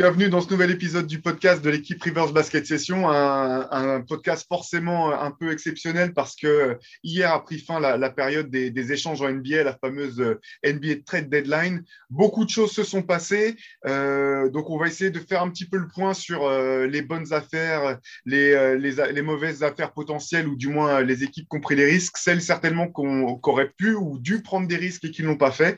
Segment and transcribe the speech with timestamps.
[0.00, 5.12] Bienvenue dans ce nouvel épisode du podcast de l'équipe Rivers Basket Session, un, podcast forcément
[5.12, 9.62] un peu exceptionnel parce que hier a pris fin la, période des, échanges en NBA,
[9.62, 11.84] la fameuse NBA Trade Deadline.
[12.08, 15.66] Beaucoup de choses se sont passées, euh, donc on va essayer de faire un petit
[15.66, 20.56] peu le point sur euh, les bonnes affaires, les, euh, les, mauvaises affaires potentielles ou
[20.56, 24.18] du moins les équipes qui ont pris les risques, celles certainement qu'on aurait pu ou
[24.18, 25.76] dû prendre des risques et qui ne l'ont pas fait.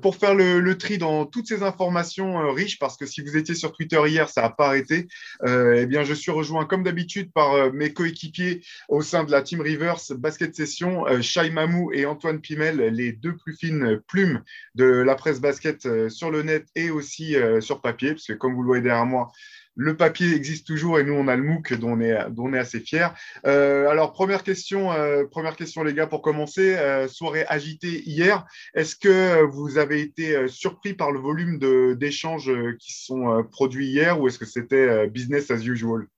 [0.00, 3.47] pour faire le, le, tri dans toutes ces informations riches, parce que si vous étiez
[3.54, 5.08] sur Twitter hier, ça n'a pas arrêté.
[5.44, 9.30] Euh, eh bien, je suis rejoint comme d'habitude par euh, mes coéquipiers au sein de
[9.30, 14.00] la Team Rivers Basket Session, euh, Shai Mamou et Antoine Pimel, les deux plus fines
[14.06, 14.42] plumes
[14.74, 18.62] de la presse basket sur le net et aussi sur papier, parce que comme vous
[18.62, 19.30] le voyez derrière moi,
[19.78, 23.06] le papier existe toujours et nous, on a le MOOC dont on est, assez fiers.
[23.46, 26.76] Euh, alors, première question, euh, première question, les gars, pour commencer.
[26.76, 28.44] Euh, soirée agitée hier.
[28.74, 31.58] Est-ce que vous avez été surpris par le volume
[31.94, 36.08] d'échanges qui sont produits hier ou est-ce que c'était business as usual?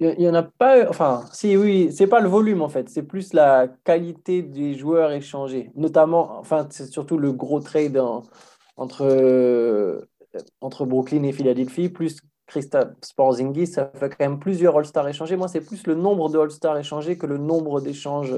[0.00, 3.04] Il n'y en a pas, enfin, si oui, c'est pas le volume en fait, c'est
[3.04, 8.00] plus la qualité des joueurs échangés, notamment, enfin, c'est surtout le gros trade
[8.76, 9.06] entre
[10.60, 15.36] entre Brooklyn et Philadelphie, plus Christophe Sporzingis, ça fait quand même plusieurs All-Stars échangés.
[15.36, 18.34] Moi, c'est plus le nombre de All-Stars échangés que le nombre d'échanges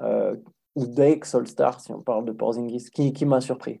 [0.00, 0.36] euh,
[0.74, 3.80] ou d'ex-All-Stars, si on parle de Porzingis, qui, m'a surpris.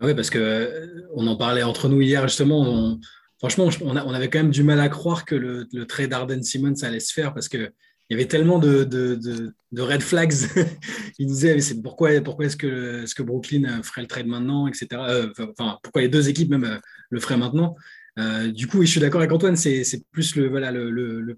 [0.00, 2.96] Oui, parce que euh, on en parlait entre nous hier, justement.
[3.38, 6.82] franchement, on, avait quand même du mal à croire que le, le trade d'Arden Simmons
[6.82, 7.72] allait se faire parce que
[8.10, 10.32] il y avait tellement de, red flags.
[11.18, 14.88] il disait c'est pourquoi, pourquoi est-ce que, Brooklyn ferait le trade maintenant, etc.
[14.92, 16.78] Euh, enfin, pourquoi les deux équipes même euh,
[17.10, 17.76] le feraient maintenant.
[18.18, 20.72] Euh, du coup, je suis d'accord avec Antoine, c'est plus le, voilà,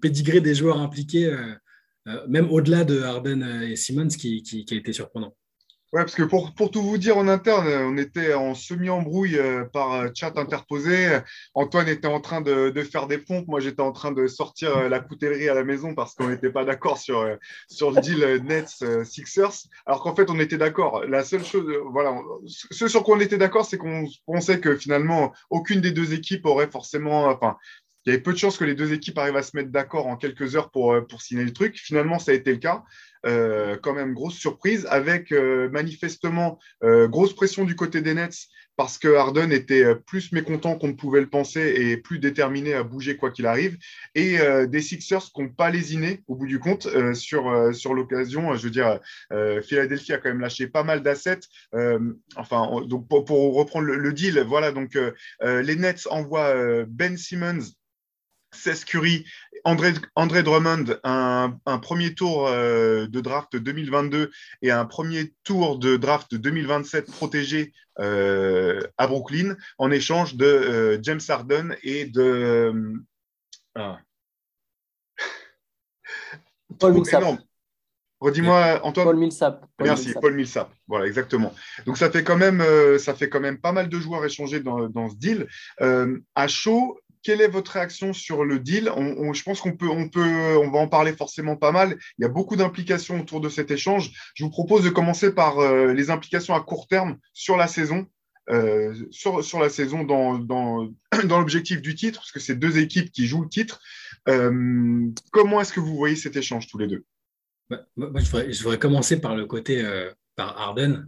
[0.01, 1.31] pédigré des joueurs impliqués,
[2.27, 5.35] même au-delà de Harden et Simmons, qui a été surprenant.
[5.93, 9.63] Ouais, parce que pour, pour, tout vous dire en interne, on était en semi-embrouille euh,
[9.63, 11.19] par euh, chat interposé.
[11.53, 13.47] Antoine était en train de, de faire des pompes.
[13.47, 16.49] Moi, j'étais en train de sortir euh, la coutellerie à la maison parce qu'on n'était
[16.49, 17.37] pas d'accord sur,
[17.67, 19.67] sur le deal Nets Sixers.
[19.85, 21.05] Alors qu'en fait, on était d'accord.
[21.05, 22.15] La seule chose, voilà,
[22.47, 26.47] ce sur quoi on était d'accord, c'est qu'on pensait que finalement, aucune des deux équipes
[26.47, 27.55] aurait forcément, enfin,
[28.07, 30.07] il y avait peu de chances que les deux équipes arrivent à se mettre d'accord
[30.07, 31.77] en quelques heures pour, pour signer le truc.
[31.77, 32.83] Finalement, ça a été le cas.
[33.25, 38.47] Euh, quand même grosse surprise, avec euh, manifestement euh, grosse pression du côté des Nets
[38.75, 42.81] parce que Harden était plus mécontent qu'on ne pouvait le penser et plus déterminé à
[42.81, 43.77] bouger quoi qu'il arrive,
[44.15, 48.55] et des Sixers qui n'ont pas lésiné au bout du compte sur, sur l'occasion.
[48.55, 48.99] Je veux dire,
[49.61, 51.41] Philadelphie a quand même lâché pas mal d'assets.
[52.35, 54.97] enfin, donc pour, reprendre le, le, deal, voilà, donc
[55.43, 57.75] les Nets envoient Ben Simmons
[58.55, 59.25] 16 Curry,
[59.65, 64.31] André, André Drummond, un, premier tour euh, de draft 2022
[64.61, 70.99] et un premier tour de draft 2027 protégé euh, à Brooklyn en échange de euh,
[71.01, 72.73] James Harden et de.
[73.75, 73.99] Ah.
[76.79, 77.23] Paul Millsap.
[78.19, 79.05] Redis-moi, Antoine.
[79.05, 79.65] Paul Millsap.
[79.81, 80.71] Merci, Paul Millsap.
[80.87, 81.53] Voilà, exactement.
[81.85, 82.63] Donc ça fait quand même,
[82.97, 85.47] ça fait quand même pas mal de joueurs échangés dans, dans ce deal.
[85.79, 88.91] à chaud, quelle est votre réaction sur le deal?
[89.33, 91.97] Je pense qu'on peut, on peut, on va en parler forcément pas mal.
[92.17, 94.11] Il y a beaucoup d'implications autour de cet échange.
[94.35, 98.05] Je vous propose de commencer par euh, les implications à court terme sur la saison.
[98.49, 100.89] Euh, sur, sur, la saison dans, dans,
[101.23, 103.79] dans l'objectif du titre, parce que c'est deux équipes qui jouent le titre.
[104.27, 107.05] Euh, comment est-ce que vous voyez cet échange tous les deux?
[107.69, 109.81] Bah, je, voudrais, commencer par le côté
[110.35, 111.07] par Arden.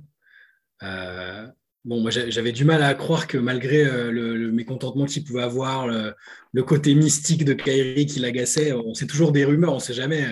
[1.85, 5.85] Bon, moi, j'avais du mal à croire que malgré euh, le, mécontentement qu'il pouvait avoir,
[5.88, 9.94] le, côté mystique de Kyrie qui l'agaçait, on sait toujours des rumeurs, on ne sait
[9.94, 10.25] jamais.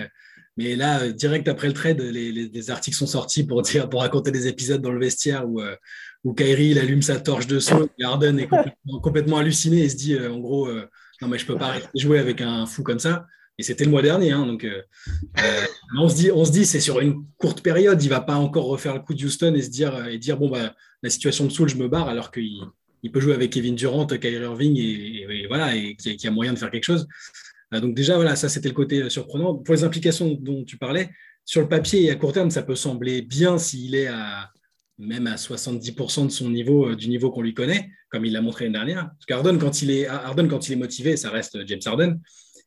[0.56, 3.62] Mais là, direct après le trade, les, articles sont sortis pour,
[3.94, 5.76] raconter des épisodes dans le vestiaire où, euh,
[6.24, 8.48] où Kyrie il allume sa torche de saut Harden est
[9.02, 10.68] complètement, halluciné et se dit euh, en gros,
[11.22, 13.26] non, mais je ne peux pas jouer avec un fou comme ça.
[13.58, 14.32] Et c'était le mois dernier.
[14.32, 14.82] Hein, donc, euh,
[15.38, 15.66] euh,
[15.98, 18.02] on se dit, on se dit, c'est sur une courte période.
[18.02, 20.48] Il va pas encore refaire le coup de Houston et se dire, et dire bon
[20.48, 22.62] bah la situation de Soul, je me barre, alors qu'il
[23.02, 26.58] il peut jouer avec Kevin Durant, Kyrie Irving et, voilà, et qui a, moyen de
[26.58, 27.06] faire quelque chose.
[27.74, 29.54] Euh, donc déjà voilà, ça c'était le côté surprenant.
[29.54, 31.10] Pour les implications dont tu parlais,
[31.44, 34.50] sur le papier et à court terme, ça peut sembler bien s'il est à
[34.98, 38.64] même à 70% de son niveau, du niveau qu'on lui connaît, comme il l'a montré
[38.64, 39.10] l'année dernière.
[39.10, 42.20] Parce qu'Arden, quand il est, Harden, quand il est motivé, ça reste James Harden.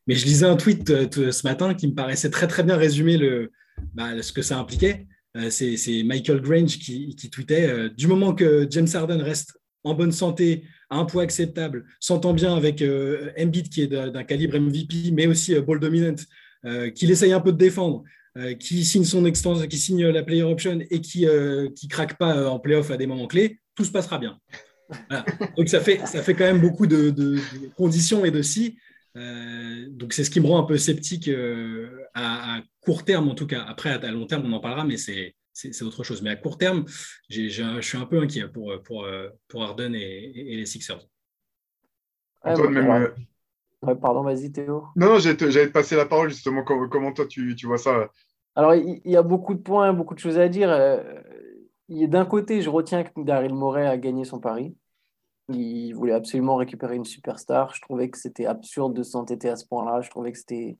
[0.08, 3.18] Mais je lisais un tweet euh, ce matin qui me paraissait très très bien résumer
[3.18, 3.52] le,
[3.94, 5.06] bah, ce que ça impliquait.
[5.36, 10.12] Euh, c'est Michael Grange qui, tweetait euh, Du moment que James Harden reste en bonne
[10.12, 12.82] santé, à un poids acceptable, s'entend bien avec
[13.38, 16.16] Embiid qui est d'un calibre MVP, mais aussi ball dominant,
[16.94, 18.02] qu'il essaye un peu de défendre,
[18.58, 22.58] qui signe son extension, qui signe la player option et qui ne craque pas en
[22.58, 24.38] playoff à des moments clés, tout se passera bien.
[25.56, 27.36] Donc ça fait, ça fait quand même beaucoup de,
[27.76, 28.78] conditions et de si.
[29.18, 33.34] Euh, donc c'est ce qui me rend un peu sceptique euh, à, court terme en
[33.34, 33.64] tout cas.
[33.66, 35.34] Après, à, long terme, on en parlera, mais c'est
[35.82, 36.22] autre chose.
[36.22, 36.84] Mais à court terme,
[37.28, 39.06] je suis un peu inquiet pour, pour,
[39.48, 41.06] pour Harden et, les Sixers.
[44.00, 44.84] pardon, vas-y Théo.
[44.96, 46.62] Non, non j'allais te passer la parole justement.
[46.62, 48.10] Comment, toi tu, tu, vois ça?
[48.54, 50.70] Alors, il y, a beaucoup de points, beaucoup de choses à dire.
[50.70, 51.02] Euh,
[51.88, 54.76] d'un côté, je retiens que Daryl Morey a gagné son pari.
[55.48, 57.74] Il voulait absolument récupérer une superstar.
[57.74, 60.00] Je trouvais que c'était absurde de s'entêter à ce point-là.
[60.02, 60.76] Je trouvais que c'était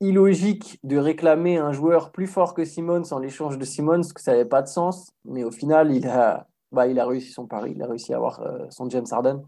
[0.00, 4.32] illogique de réclamer un joueur plus fort que Simmons en l'échange de Simmons, que ça
[4.32, 5.12] n'avait pas de sens.
[5.24, 7.72] Mais au final, il a, bah, il a réussi son pari.
[7.74, 9.42] Il a réussi à avoir euh, son James Harden.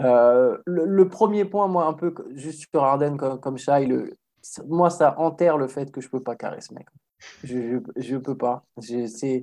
[0.00, 4.16] Euh, le, premier point, moi, un peu juste sur Harden comme, comme le,
[4.66, 6.86] moi, ça enterre le fait que je ne peux pas carrer ce mec.
[7.42, 7.80] Je
[8.14, 8.64] ne peux pas.
[8.80, 9.42] C'est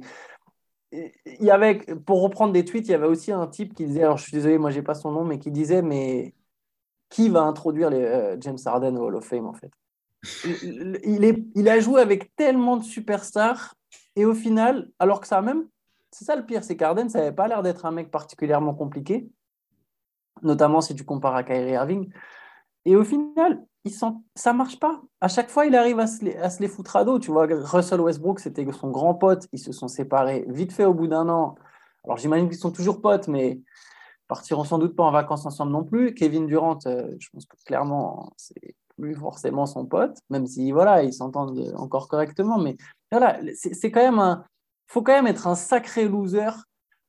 [0.91, 1.11] il
[1.43, 4.17] y avait, pour reprendre des tweets, il y avait aussi un type qui disait, alors
[4.17, 6.33] je suis désolé, moi j'ai pas son nom, mais qui disait, mais
[7.09, 9.71] qui va introduire les, euh, James Harden au Hall of Fame en fait?
[10.43, 13.75] Il, est, il a joué avec tellement de superstars
[14.15, 15.67] et au final, alors que ça même,
[16.11, 19.29] c'est ça le pire, c'est qu'Arden, ça n'avait pas l'air d'être un mec particulièrement compliqué,
[20.41, 22.11] notamment si tu compares à Kyrie Irving.
[22.87, 23.65] Et au final,
[24.33, 25.01] ça marche pas.
[25.19, 27.19] À chaque fois, il arrive à se les, à se les foutre à dos.
[27.19, 29.45] Tu vois, Russell Westbrook, c'était son grand pote.
[29.51, 31.55] Ils se sont séparés vite fait au bout d'un an.
[32.05, 33.59] Alors, j'imagine qu'ils sont toujours potes, mais
[34.29, 36.13] partiront sans doute pas en vacances ensemble non plus.
[36.13, 41.03] Kevin Durant, euh, je pense que clairement, c'est plus forcément son pote, même si voilà,
[41.03, 42.57] ils s'entendent encore correctement.
[42.57, 42.77] Mais
[43.11, 44.45] voilà, c'est quand même un.
[44.87, 46.51] faut quand même être un sacré loser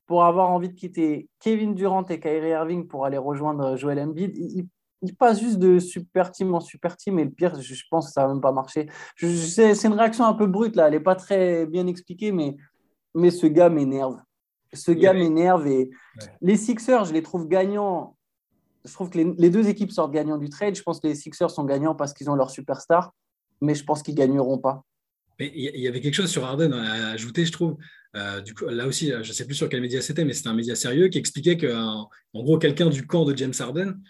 [0.06, 4.36] pour avoir envie de quitter Kevin Durant et Kyrie Irving pour aller rejoindre Joel Embiid
[4.36, 4.66] il
[5.18, 8.26] passe juste de super team en super team et le pire, je, pense que ça
[8.26, 8.88] va même pas marcher.
[9.16, 12.56] c'est une réaction un peu brute là, elle n'est pas très bien expliquée, mais,
[13.14, 14.18] mais ce gars m'énerve.
[14.74, 15.90] Ce gars m'énerve et
[16.42, 18.16] les Sixers, je les trouve gagnants.
[18.84, 20.74] Je trouve que les, deux équipes sortent gagnants du trade.
[20.74, 23.14] Je pense que les Sixers sont gagnants parce qu'ils ont leur superstar,
[23.60, 24.84] mais je pense qu'ils gagneront pas.
[25.38, 27.76] Mais il y avait quelque chose sur Harden à ajouter, je trouve.
[28.16, 30.48] Euh, du coup, là aussi, je ne sais plus sur quel média c'était, mais c'était
[30.48, 34.00] un média sérieux qui expliquait qu'en en gros, quelqu'un du camp de James Harden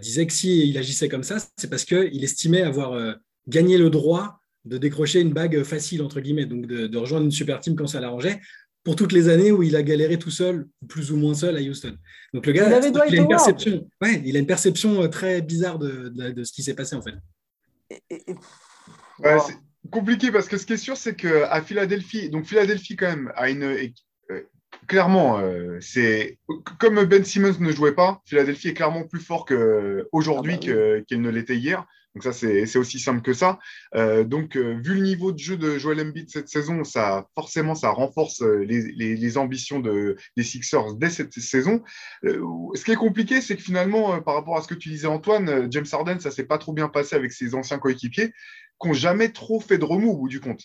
[0.00, 3.12] disait que s'il agissait comme ça, c'est parce qu'il estimait avoir euh,
[3.46, 7.60] gagné le droit de décrocher une bague facile, entre guillemets, donc de, rejoindre une super
[7.60, 8.40] team quand ça l'arrangeait,
[8.82, 11.60] pour toutes les années où il a galéré tout seul, plus ou moins seul à
[11.60, 11.96] Houston.
[12.32, 15.78] Donc le gars, il, a une perception, ouais, il a une perception euh, très bizarre
[15.78, 17.14] de, ce qui s'est passé en fait.
[19.20, 19.58] c'est
[19.90, 23.50] compliqué parce que ce qui est sûr, c'est qu'à Philadelphie, donc Philadelphie quand même a
[23.50, 23.92] une,
[24.86, 26.38] clairement, euh, c'est
[26.78, 31.20] comme Ben Simmons ne jouait pas, Philadelphie est clairement plus fort qu'aujourd'hui ah bah qu'il
[31.20, 31.84] ne l'était hier.
[32.14, 33.58] Donc ça, c'est aussi simple que ça.
[33.94, 37.74] Euh, donc, euh, vu le niveau de jeu de Joel Embiid cette saison, ça forcément,
[37.74, 41.82] ça renforce les, ambitions de, des Sixers dès cette saison.
[42.22, 45.70] ce qui est compliqué, c'est que finalement, par rapport à ce que tu disais, Antoine,
[45.70, 48.32] James Harden, ça s'est pas trop bien passé avec ses anciens coéquipiers,
[48.80, 50.62] qui n'ont jamais trop fait de remous au bout du compte.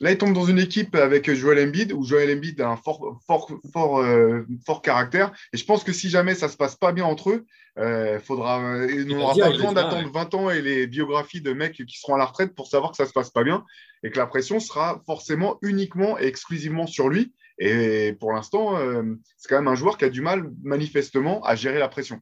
[0.00, 3.18] Là, il tombe dans une équipe avec Joel Embiid, où Joel Embiid a un fort,
[3.26, 5.32] fort, fort, euh, fort caractère.
[5.52, 7.46] Et je pense que si jamais ça ne se passe pas bien entre eux,
[7.78, 11.98] euh, faudra, on n'aura pas besoin d'attendre 20 ans et les biographies de mecs qui
[11.98, 13.64] seront à la retraite pour savoir que ça ne se passe pas bien.
[14.04, 17.34] Et que la pression sera forcément uniquement et exclusivement sur lui.
[17.58, 19.02] Et pour l'instant, euh,
[19.36, 22.20] c'est quand même un joueur qui a du mal, manifestement, à gérer la pression.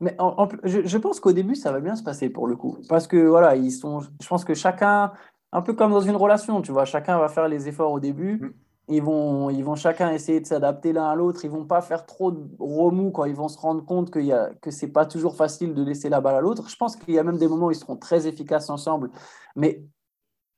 [0.00, 0.16] Mais
[0.64, 2.76] je, je, pense qu'au début, ça va bien se passer pour le coup.
[2.88, 5.12] Parce que voilà, ils sont, je pense que chacun
[5.52, 8.36] un peu comme dans une relation, tu vois, chacun va faire les efforts au début.
[8.36, 8.52] Mm.
[8.88, 11.44] Ils vont, ils vont chacun essayer de s'adapter l'un à l'autre.
[11.44, 14.32] Ils vont pas faire trop de remous quand ils vont se rendre compte qu'il y
[14.32, 16.68] a, que c'est pas toujours facile de laisser la balle à l'autre.
[16.68, 19.10] Je pense qu'il y a même des moments où ils seront très efficaces ensemble.
[19.54, 19.84] Mais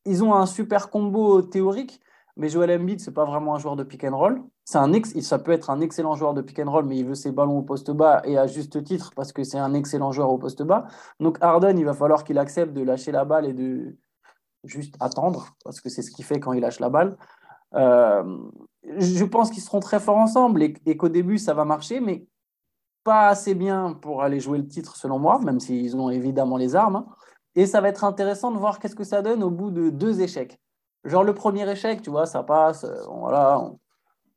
[0.06, 2.00] ils ont un super combo théorique.
[2.36, 4.42] Mais Joel Embiid, c'est pas vraiment un joueur de pick and roll.
[4.64, 7.04] C'est un ex, ça peut être un excellent joueur de pick and roll, mais il
[7.04, 10.10] veut ses ballons au poste bas et à juste titre parce que c'est un excellent
[10.10, 10.86] joueur au poste bas.
[11.20, 13.96] Donc Harden, il va falloir qu'il accepte de lâcher la balle et de,
[14.64, 17.16] juste attendre, parce que c'est ce qu'il fait quand il lâche la balle.
[17.74, 18.38] Euh,
[18.98, 22.26] je pense qu'ils seront très forts ensemble et, qu'au début, ça va marcher, mais
[23.02, 26.76] pas assez bien pour aller jouer le titre, selon moi, même s'ils ont évidemment les
[26.76, 27.04] armes.
[27.54, 30.20] Et ça va être intéressant de voir qu'est-ce que ça donne au bout de deux
[30.20, 30.58] échecs.
[31.04, 33.70] Genre le premier échec, tu vois, ça passe, euh, voilà,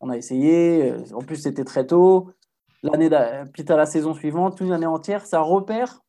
[0.02, 2.32] on, a essayé, euh, en plus c'était très tôt,
[2.84, 3.10] l'année,
[3.54, 6.02] puis à la saison suivante, une année entière, ça repère,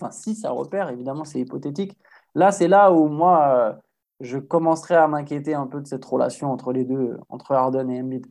[0.00, 1.96] enfin si ça repère, évidemment c'est hypothétique,
[2.34, 3.72] Là, c'est là où moi, euh,
[4.20, 8.00] je commencerai à m'inquiéter un peu de cette relation entre les deux, entre Harden et
[8.00, 8.26] Embiid.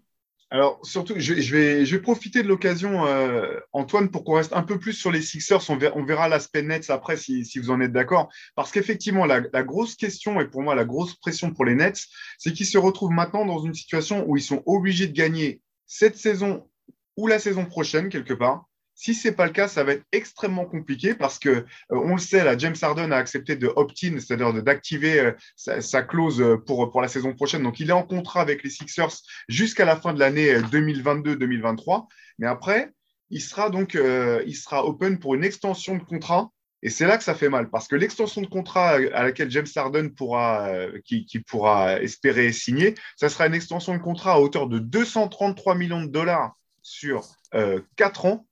[0.53, 4.93] Alors, surtout, je, vais, profiter de l'occasion, euh, Antoine, pour qu'on reste un peu plus
[4.93, 5.67] sur les Sixers.
[5.72, 8.29] On verra, l'aspect Nets après, si, vous en êtes d'accord.
[8.53, 12.05] Parce qu'effectivement, la, grosse question, et pour moi, la grosse pression pour les Nets,
[12.38, 16.17] c'est qu'ils se retrouvent maintenant dans une situation où ils sont obligés de gagner cette
[16.17, 16.69] saison
[17.17, 18.65] ou la saison prochaine, quelque part.
[18.95, 22.13] Si ce n'est pas le cas, ça va être extrêmement compliqué parce que, euh, on
[22.13, 26.57] le sait, la James Harden a accepté de opt-in, c'est-à-dire d'activer euh, sa, clause euh,
[26.57, 27.63] pour, pour la saison prochaine.
[27.63, 29.13] Donc, il est en contrat avec les Sixers
[29.47, 32.07] jusqu'à la fin de l'année 2022-2023.
[32.38, 32.91] Mais après,
[33.29, 36.50] il sera donc il sera open pour une extension de contrat.
[36.83, 39.67] Et c'est là que ça fait mal parce que l'extension de contrat à laquelle James
[39.75, 40.69] Harden pourra,
[41.05, 45.75] qui, qui pourra espérer signer, ça sera une extension de contrat à hauteur de 233
[45.75, 48.47] millions de dollars sur euh, 4 ans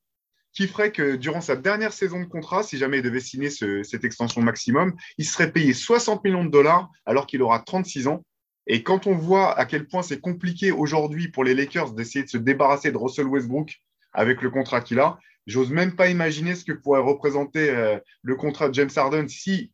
[0.54, 4.04] qui ferait que durant sa dernière saison de contrat, si jamais il devait signer cette
[4.04, 8.24] extension maximum, il serait payé 60 millions de dollars alors qu'il aura 36 ans.
[8.68, 12.30] Et quand on voit à quel point c'est compliqué aujourd'hui pour les Lakers d'essayer de
[12.30, 13.82] se débarrasser de Russell Westbrook
[14.14, 15.18] avec le contrat qu'il a,
[15.48, 19.72] j'ose même pas imaginer ce que pourrait représenter euh, le contrat de James Harden si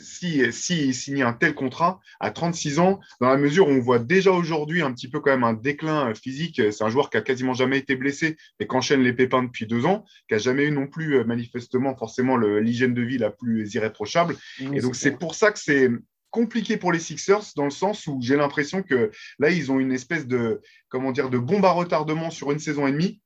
[0.00, 3.98] si, si signe un tel contrat à 36 ans, dans la mesure où on voit
[3.98, 7.22] déjà aujourd'hui un petit peu quand même un déclin physique, c'est un joueur qui a
[7.22, 10.64] quasiment jamais été blessé et qui enchaîne les pépins depuis deux ans, qui a jamais
[10.64, 14.36] eu non plus euh, manifestement forcément l'hygiène de vie la plus irréprochable.
[14.72, 15.90] et donc c'est pour ça que c'est
[16.30, 19.92] compliqué pour les Sixers dans le sens où j'ai l'impression que là ils ont une
[19.92, 23.20] espèce de comment dire de bombe à retardement sur une saison et demie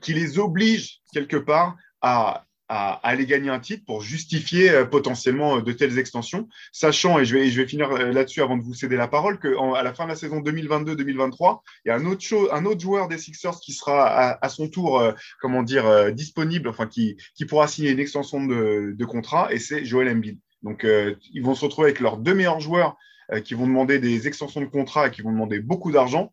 [0.00, 5.58] qui les oblige quelque part à à, aller gagner un titre pour justifier euh, potentiellement
[5.58, 8.62] euh, de telles extensions, sachant, et je vais, je vais finir euh, là-dessus avant de
[8.62, 12.06] vous céder la parole, qu'à la fin de la saison 2022-2023, il y a un
[12.06, 15.02] autre, un autre joueur des Sixers qui sera à, son tour,
[15.40, 20.08] comment dire, disponible, enfin qui, qui pourra signer une extension de, contrat, et c'est Joel
[20.08, 20.38] Embiid.
[20.62, 20.86] Donc,
[21.32, 22.96] ils vont se retrouver avec leurs deux meilleurs joueurs
[23.44, 26.32] qui vont demander des extensions de contrat et qui vont demander beaucoup d'argent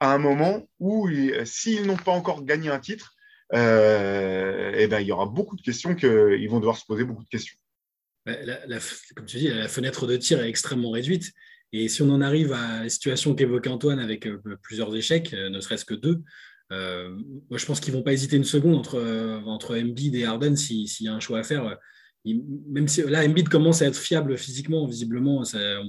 [0.00, 1.08] à un moment où,
[1.44, 3.15] s'ils n'ont pas encore gagné un titre,
[3.54, 7.24] euh, et ben, il y aura beaucoup de questions qu'ils vont devoir se poser, beaucoup
[7.24, 7.56] de questions.
[8.24, 11.32] comme tu dis, la fenêtre de tir est extrêmement réduite.
[11.72, 15.50] Et si on en arrive à la situation qu'évoquait Antoine avec euh, plusieurs échecs, euh,
[15.50, 16.22] ne serait-ce que deux,
[16.70, 19.00] moi je pense qu'ils ne vont pas hésiter une seconde entre,
[19.46, 21.78] entre Embiid et Harden s'il y a un choix à faire.
[22.34, 25.44] Même si là, Embiid commence à être fiable physiquement, visiblement,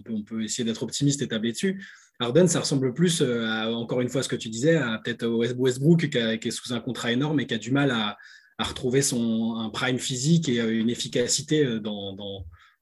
[0.10, 1.84] on, peut, essayer d'être optimiste et tabler dessus.
[2.20, 5.27] Harden, ça ressemble plus, euh, à, encore une fois, ce que tu disais, à peut-être
[5.27, 8.17] Westbrook qui, est sous un contrat énorme et qui a du mal à,
[8.60, 12.15] retrouver son, un prime physique et euh, une efficacité euh, dans,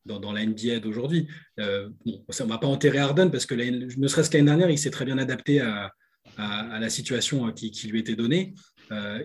[0.05, 1.27] dans, la NBA d'aujourd'hui.
[1.57, 5.03] on ne va pas enterrer Harden parce que ne serait-ce qu'année dernière, il s'est très
[5.05, 5.91] bien adapté à,
[6.37, 8.53] la situation qui, lui était donnée.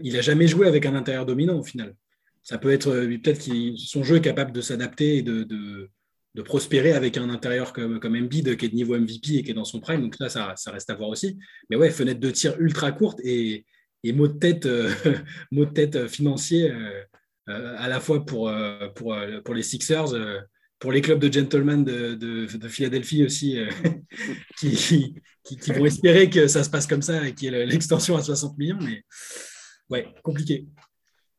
[0.03, 1.95] il n'a jamais joué avec un intérieur dominant au final.
[2.43, 7.17] Ça peut être peut-être que son jeu est capable de s'adapter et de prospérer avec
[7.17, 9.81] un intérieur comme, comme Embiid qui est de niveau MVP et qui est dans son
[9.81, 10.03] prime.
[10.03, 11.39] Donc là, ça, reste à voir aussi.
[11.69, 13.67] Mais ouais, fenêtre de tir ultra courte et,
[14.05, 14.93] et mot de tête, euh,
[15.53, 17.03] de tête financier euh,
[17.49, 20.15] euh, à la fois pour, les Sixers,
[20.79, 23.59] pour les clubs de gentlemen de, de, Philadelphie aussi,
[24.59, 28.17] qui, qui, vont espérer que ça se passe comme ça et qu'il y ait l'extension
[28.17, 28.79] à 60 millions.
[28.81, 29.05] Mais
[29.91, 30.67] ouais, compliqué.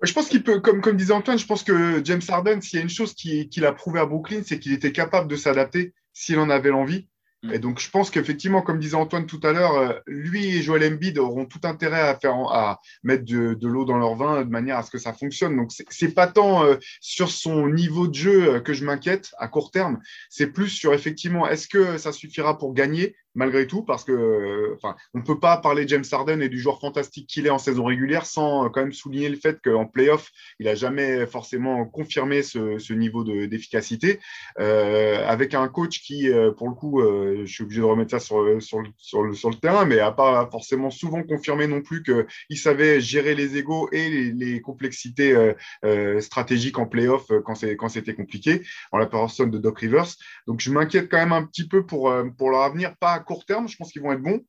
[0.04, 2.80] Je pense qu'il peut, comme, comme disait Antoine, je pense que James Harden, s'il y
[2.80, 6.40] a une chose qu'il a prouvé à Brooklyn, c'est qu'il était capable de s'adapter s'il
[6.40, 7.08] en avait l'envie.
[7.44, 7.54] Mm.
[7.54, 10.94] Et donc, je pense qu'effectivement, comme disait Antoine tout à l'heure, euh, lui et Joel
[10.94, 14.50] Embiid auront tout intérêt à faire, à mettre de, de l'eau dans leur vin de
[14.50, 15.56] manière à ce que ça fonctionne.
[15.56, 19.48] Donc, c'est pas tant euh, sur son niveau de jeu euh, que je m'inquiète à
[19.48, 20.00] court terme.
[20.30, 24.96] C'est plus sur effectivement, est-ce que ça suffira pour gagner malgré tout, parce que enfin,
[25.14, 27.58] on ne peut pas parler de James Harden et du joueur fantastique qu'il est en
[27.58, 32.42] saison régulière sans quand même souligner le fait qu'en playoff, il n'a jamais forcément confirmé
[32.44, 34.20] ce, niveau d'efficacité.
[34.60, 38.12] Euh, avec un coach qui, euh, pour le coup, euh, je suis obligé de remettre
[38.12, 41.82] ça sur, sur, sur, le, sur le terrain, mais n'a pas forcément souvent confirmé non
[41.82, 45.34] plus qu'il savait gérer les égaux et les, complexités
[45.86, 47.56] euh, stratégiques en playoff quand
[47.90, 48.62] c'était compliqué,
[48.92, 50.08] en la personne de Doc Rivers.
[50.48, 53.68] Donc je m'inquiète quand même un petit peu pour, pour leur avenir, pas court terme,
[53.68, 54.42] je pense qu'ils vont être bons.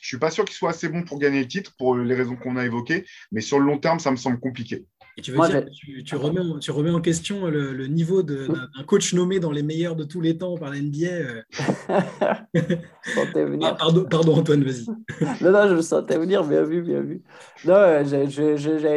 [0.00, 2.14] Je ne suis pas sûr qu'ils soient assez bons pour gagner le titre pour les
[2.14, 4.86] raisons qu'on a évoquées, mais sur le long terme, ça me semble compliqué.
[5.18, 5.64] Et tu veux dire
[6.04, 10.04] tu, remets, tu, remets, en question le, niveau d'un coach nommé dans les meilleurs de
[10.04, 11.42] tous les temps par la NBA euh.
[11.88, 13.76] ah,
[14.10, 14.86] pardon, Antoine, vas-y.
[15.42, 17.22] non, non, je le sentais venir, bien vu, bien vu.
[17.64, 18.26] Non, j'allais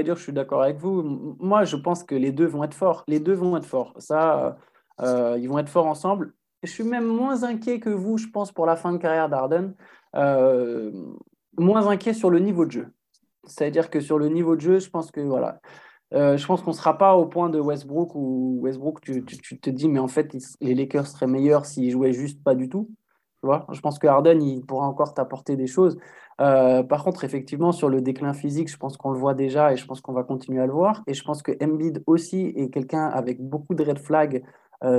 [0.03, 1.37] dire, je suis d'accord avec vous.
[1.39, 3.05] Moi, je pense que les deux vont être forts.
[3.07, 3.93] Les deux vont être forts.
[3.99, 4.57] Ça,
[4.99, 6.33] euh, ils vont être forts ensemble.
[6.63, 9.73] Je suis même moins inquiet que vous, je pense, pour la fin de carrière d'Arden.
[10.15, 10.91] Euh,
[11.57, 12.87] moins inquiet sur le niveau de jeu.
[13.45, 15.59] C'est-à-dire que sur le niveau de jeu, je pense que voilà.
[16.13, 19.69] Euh, je pense qu'on ne sera pas au point de Westbrook où Westbrook, tu, te
[19.69, 22.89] dis, mais en fait, les Lakers seraient meilleurs s'ils jouaient juste pas du tout.
[23.41, 25.97] Tu vois je pense que Harden, il pourra encore t'apporter des choses.
[26.41, 29.77] Euh, par contre, effectivement, sur le déclin physique, je pense qu'on le voit déjà et
[29.77, 31.03] je pense qu'on va continuer à le voir.
[31.07, 34.43] Et je pense que Embiid aussi est quelqu'un avec beaucoup de red flags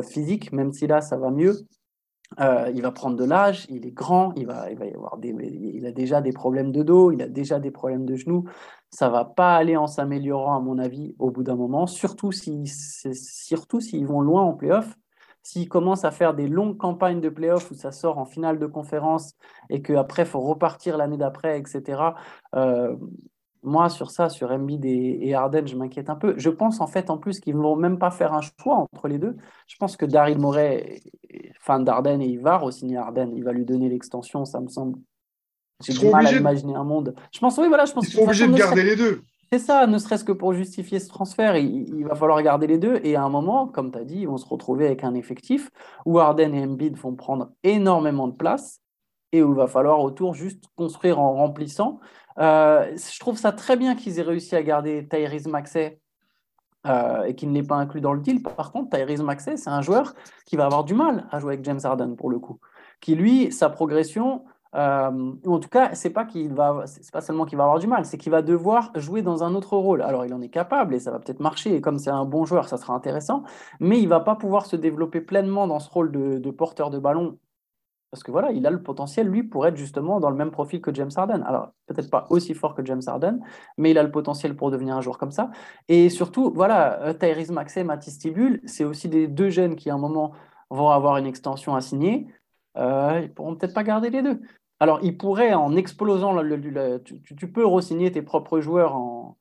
[0.02, 1.66] physique, même si là, ça va mieux.
[2.38, 5.18] Euh, il va prendre de l'âge, il est grand, il va, il va y avoir
[5.18, 8.44] des, il a déjà des problèmes de dos, il a déjà des problèmes de genoux.
[8.90, 12.68] ça va pas aller en s'améliorant, à mon avis, au bout d'un moment, surtout s'ils
[12.68, 14.96] surtout s'ils vont loin en playoff.
[15.42, 18.66] S'ils commencent à faire des longues campagnes de playoff où ça sort en finale de
[18.66, 19.34] conférence
[19.70, 22.02] et qu'après, il faut repartir l'année d'après, etc.
[22.54, 22.94] Euh,
[23.62, 26.34] moi, sur ça, sur Embiid et, Harden, je m'inquiète un peu.
[26.36, 29.08] Je pense en fait, en plus, qu'ils ne vont même pas faire un choix entre
[29.08, 29.36] les deux.
[29.66, 31.00] Je pense que Daryl Morey,
[31.60, 33.32] fan d'Arden, et il va re-signer Harden.
[33.34, 34.98] Il va lui donner l'extension, ça me semble
[35.82, 37.14] j'ai du mal à imaginer un monde.
[37.32, 39.22] Je pense, oui, voilà, je pense Ils sont obligés de garder les deux.
[39.52, 43.00] C'est ça, ne serait-ce que pour justifier ce transfert, il, va falloir garder les deux.
[43.02, 45.70] Et à un moment, comme tu as dit, ils vont se retrouver avec un effectif
[46.06, 48.79] où Arden et Embiid vont prendre énormément de place
[49.32, 52.00] et où il va falloir autour juste construire en remplissant.
[52.38, 56.00] Euh, je trouve ça très bien qu'ils aient réussi à garder Tyrese Maxey
[56.86, 58.42] euh, et qu'il ne l'ait pas inclus dans le deal.
[58.42, 60.14] Par contre, Tyrese Maxey, c'est un joueur
[60.46, 62.58] qui va avoir du mal à jouer avec James Harden pour le coup.
[63.00, 64.44] Qui, lui, sa progression,
[64.76, 67.86] euh, ou en tout cas, c'est pas va, c'est pas seulement qu'il va avoir du
[67.86, 70.02] mal, c'est qu'il va devoir jouer dans un autre rôle.
[70.02, 71.74] Alors, il en est capable et ça va peut-être marcher.
[71.74, 73.42] Et comme c'est un bon joueur, ça sera intéressant.
[73.80, 77.38] Mais il va pas pouvoir se développer pleinement dans ce rôle de, porteur de ballon
[78.10, 80.80] parce que voilà, il a le potentiel, lui, pour être justement dans le même profil
[80.80, 81.42] que James Harden.
[81.46, 83.40] Alors, peut-être pas aussi fort que James Harden,
[83.78, 85.50] mais il a le potentiel pour devenir un joueur comme ça.
[85.88, 89.94] Et surtout, voilà, euh, Tyrese Maxey, Mathis Tibul, c'est aussi des deux jeunes qui, à
[89.94, 90.32] un moment,
[90.70, 92.26] vont avoir une extension à signer.
[92.76, 94.40] Euh, ils pourront peut-être pas garder les deux.
[94.80, 96.36] Alors, il pourrait, en explosant,
[97.04, 99.36] tu, peux re-signer tes propres joueurs en,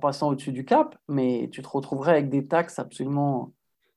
[0.00, 3.52] passant au-dessus du cap, mais tu te retrouverais avec des taxes absolument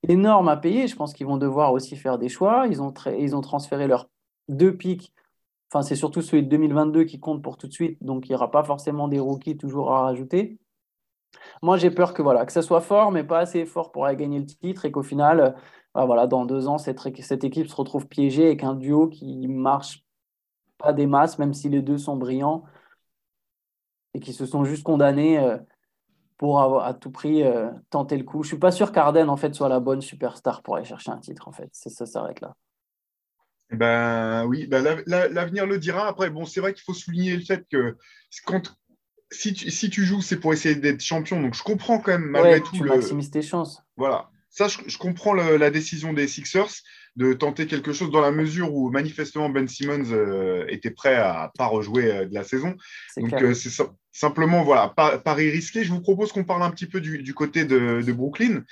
[0.07, 0.88] énormes à payer.
[0.88, 2.67] Je pense qu'ils vont devoir aussi faire des choix.
[2.67, 4.09] Ils ont, ils ont transféré leurs
[4.50, 5.13] deux pics.
[5.71, 8.35] Enfin, c'est surtout celui de 2022 qui compte pour tout de suite, donc il n'y
[8.35, 10.57] aura pas forcément des rookies toujours à rajouter.
[11.62, 14.39] Moi, j'ai peur que voilà, que ça soit fort, mais pas assez fort pour gagner
[14.39, 15.55] le titre et qu'au final,
[15.93, 19.47] bah, voilà, dans deux ans, cette, cette équipe se retrouve piégée avec un duo qui
[19.47, 20.05] marche
[20.77, 22.63] pas des masses, même si les deux sont brillants
[24.13, 25.57] et qui se sont juste condamnés euh,
[26.38, 28.44] pour avoir à tout prix euh, tenter le coup.
[28.44, 31.19] Je suis pas sûr qu'Arden en fait soit la bonne superstar pour aller chercher un
[31.19, 31.69] titre en fait.
[31.71, 32.56] Ça s'arrête là.
[33.71, 36.08] Eh ben oui, ben, l'avenir le dira.
[36.08, 37.98] Après, bon, c'est vrai qu'il faut souligner le fait que
[38.45, 38.76] quand
[39.32, 41.41] si tu, si tu joues, c'est pour essayer d'être champion.
[41.41, 42.76] Donc je comprends quand même malgré tout.
[42.76, 43.82] Tu maximises tes chances.
[43.98, 44.30] Voilà.
[44.50, 46.71] Ça, je, comprends la décision des Sixers
[47.15, 51.51] de tenter quelque chose dans la mesure où manifestement Ben Simmons euh, était prêt à
[51.58, 52.75] pas rejouer euh, de la saison.
[53.17, 53.71] Donc euh, c'est
[54.12, 55.84] simplement voilà pari risqué.
[55.84, 58.63] Je vous propose qu'on parle un petit peu du, côté de, Brooklyn.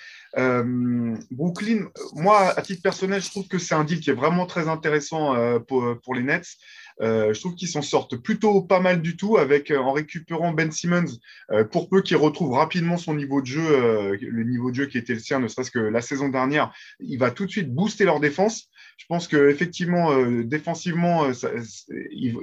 [1.32, 4.68] Brooklyn, moi à titre personnel, je trouve que c'est un deal qui est vraiment très
[4.68, 5.36] intéressant
[5.68, 6.48] pour, pour les Nets.
[7.02, 10.52] Euh, je trouve qu'ils s'en sortent plutôt pas mal du tout avec euh, en récupérant
[10.52, 11.18] Ben Simmons
[11.52, 14.98] euh, pour peu qu'il retrouve rapidement son niveau de jeu, le niveau de jeu qui
[14.98, 16.74] était le sien, ne serait-ce que la saison dernière.
[17.00, 18.70] Il va tout de suite booster leur défense.
[18.98, 21.26] Je pense que effectivement, défensivement,
[22.12, 22.38] il,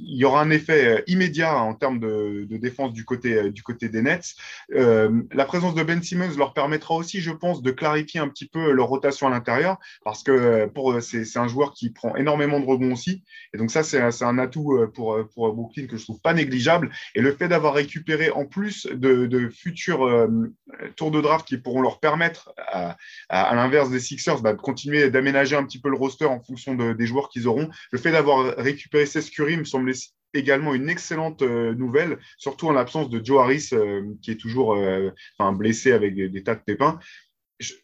[0.00, 4.34] y aura un effet immédiat en termes de, défense du côté, du côté des Nets.
[4.70, 8.72] la présence de Ben Simmons leur permettra aussi, je pense, de clarifier un petit peu
[8.72, 10.68] leur rotation à l'intérieur parce que
[11.00, 13.22] c'est un joueur qui prend énormément de rebonds aussi.
[13.54, 16.34] Et donc ça, c'est un, atout euh, pour, euh, pour Brooklyn que je trouve pas
[16.34, 16.90] négligeable.
[17.14, 20.52] Et le fait d'avoir récupéré en plus de, futurs euh,
[20.96, 22.96] tours de draft qui pourront leur permettre, à,
[23.28, 27.06] l'inverse des Sixers, bah, de continuer d'aménager un petit peu le roster en fonction des
[27.06, 29.92] joueurs qu'ils auront, le fait d'avoir récupéré Seth Curry me semble
[30.34, 33.70] également une excellente nouvelle, surtout en l'absence de Joe Harris,
[34.22, 34.76] qui est toujours
[35.54, 36.98] blessé avec des, tas de pépins.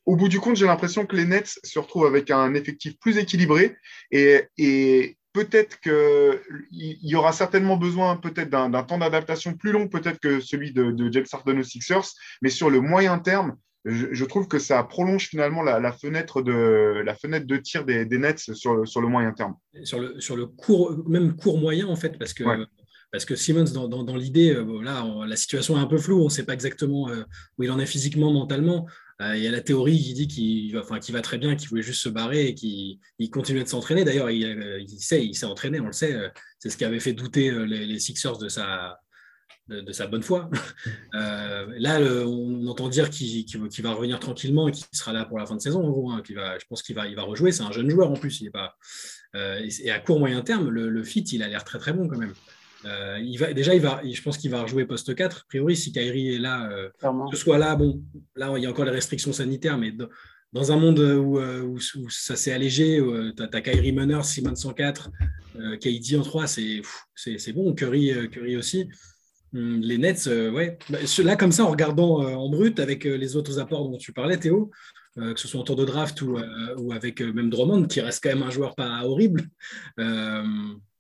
[0.06, 3.18] au bout du compte, j'ai l'impression que les Nets se retrouvent avec un effectif plus
[3.18, 3.76] équilibré
[4.10, 10.40] et, peut-être qu'il y aura certainement besoin peut-être d'un temps d'adaptation plus long peut-être que
[10.40, 12.08] celui de, James Harden aux Sixers,
[12.42, 13.56] mais sur le moyen terme,
[13.88, 18.54] je, trouve que ça prolonge finalement la, fenêtre, de, la fenêtre de tir des, Nets
[18.54, 19.54] sur, sur, le moyen terme.
[19.84, 22.44] Sur le, sur le court, même court moyen en fait, parce que
[23.10, 26.44] parce que Simmons, dans, l'idée, euh, la situation est un peu floue, on ne sait
[26.44, 27.22] pas exactement euh,
[27.56, 28.86] où il en est physiquement, mentalement.
[29.22, 31.70] Euh, il y a la théorie qui dit qu'il va, enfin, va très bien, qu'il
[31.70, 32.98] voulait juste se barrer et qu'il
[33.32, 34.04] continue de s'entraîner.
[34.04, 36.14] D'ailleurs, il, sait, il s'est entraîné, on le sait.
[36.58, 39.00] C'est ce qui avait fait douter les, Sixers de sa,
[39.68, 40.50] de, sa bonne foi.
[41.12, 43.44] là, on entend dire qu'il
[43.82, 45.84] va revenir tranquillement et qu'il sera là pour la fin de saison.
[45.84, 47.52] En gros, hein, va, je pense qu'il va, il va rejouer.
[47.52, 48.40] C'est un jeune joueur en plus.
[48.40, 48.76] Il est pas,
[49.34, 52.18] et, à court moyen terme, le, le fit, il a l'air très très bon quand
[52.18, 52.34] même.
[52.84, 55.36] Euh, il va, déjà, il va, je pense qu'il va rejouer poste 4.
[55.36, 56.90] A priori, si Kyrie est là, euh,
[57.30, 58.02] que ce soit là, bon,
[58.36, 59.92] là, il y a encore les restrictions sanitaires, mais
[60.52, 61.78] dans, un monde où, euh, où,
[62.10, 63.02] ça s'est allégé,
[63.36, 65.10] tu as, Kyrie meneur, Simon 104,
[65.80, 67.74] KD en 3, c'est bon.
[67.74, 68.88] Curry, Curry aussi.
[69.54, 70.78] Hum, les Nets, ouais.
[70.90, 74.36] Bah, là, comme ça, en regardant en brut avec les autres apports dont tu parlais,
[74.36, 74.70] Théo,
[75.16, 76.38] que ce soit en tour de draft ou,
[76.92, 79.42] avec même Drummond, qui reste quand même un joueur pas horrible.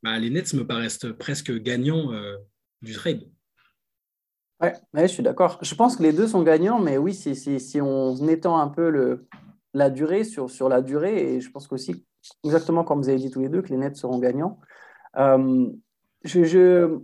[0.02, 2.36] Bah, les Nets me paraissent presque gagnants euh,
[2.82, 3.22] du trade.
[4.60, 5.58] Ouais, je suis d'accord.
[5.62, 9.20] Je pense que les deux sont gagnants, mais oui, si, on étend un peu
[9.72, 12.04] la durée sur, la durée, et je pense qu'aussi,
[12.44, 14.58] exactement comme vous avez dit tous les deux, que les Nets seront gagnants.
[15.16, 15.68] Euh,
[16.24, 16.98] je,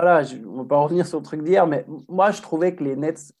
[0.00, 2.84] voilà, on ne va pas revenir sur le truc d'hier, mais moi, je trouvais que
[2.84, 3.32] les Nets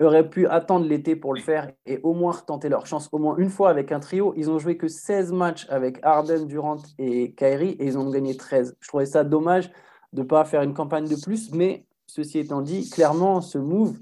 [0.00, 3.36] auraient pu attendre l'été pour le faire et au moins tenter leur chance au moins
[3.36, 4.34] une fois avec un trio.
[4.36, 8.36] Ils ont joué que 16 matchs avec Arden, Durant et Kyrie et ils ont gagné
[8.36, 8.76] 13.
[8.80, 9.70] Je trouvais ça dommage
[10.12, 13.98] de ne pas faire une campagne de plus, mais ceci étant dit, clairement, ce move,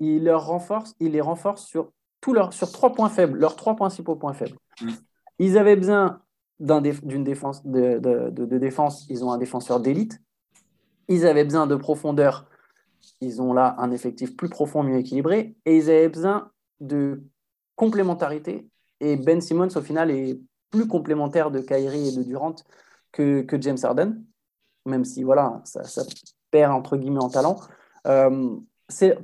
[0.00, 3.76] il, leur renforce, il les renforce sur, tout leur, sur trois points faibles, leurs trois
[3.76, 4.56] principaux points faibles.
[4.80, 4.90] Mm.
[5.38, 6.20] Ils avaient besoin
[6.58, 10.20] d'une défense de, de, défense, ils ont un défenseur d'élite.
[11.08, 12.46] Ils avaient besoin de profondeur
[13.20, 17.22] ils ont là un effectif plus profond, mieux équilibré, et ils avaient besoin de
[17.76, 18.68] complémentarité.
[19.00, 20.38] Et Ben Simmons, au final, est
[20.70, 22.56] plus complémentaire de Kyrie et de Durant
[23.12, 24.22] que, James Harden,
[24.86, 26.02] même si voilà, ça,
[26.50, 27.60] perd entre guillemets en talent.
[28.06, 28.56] Euh,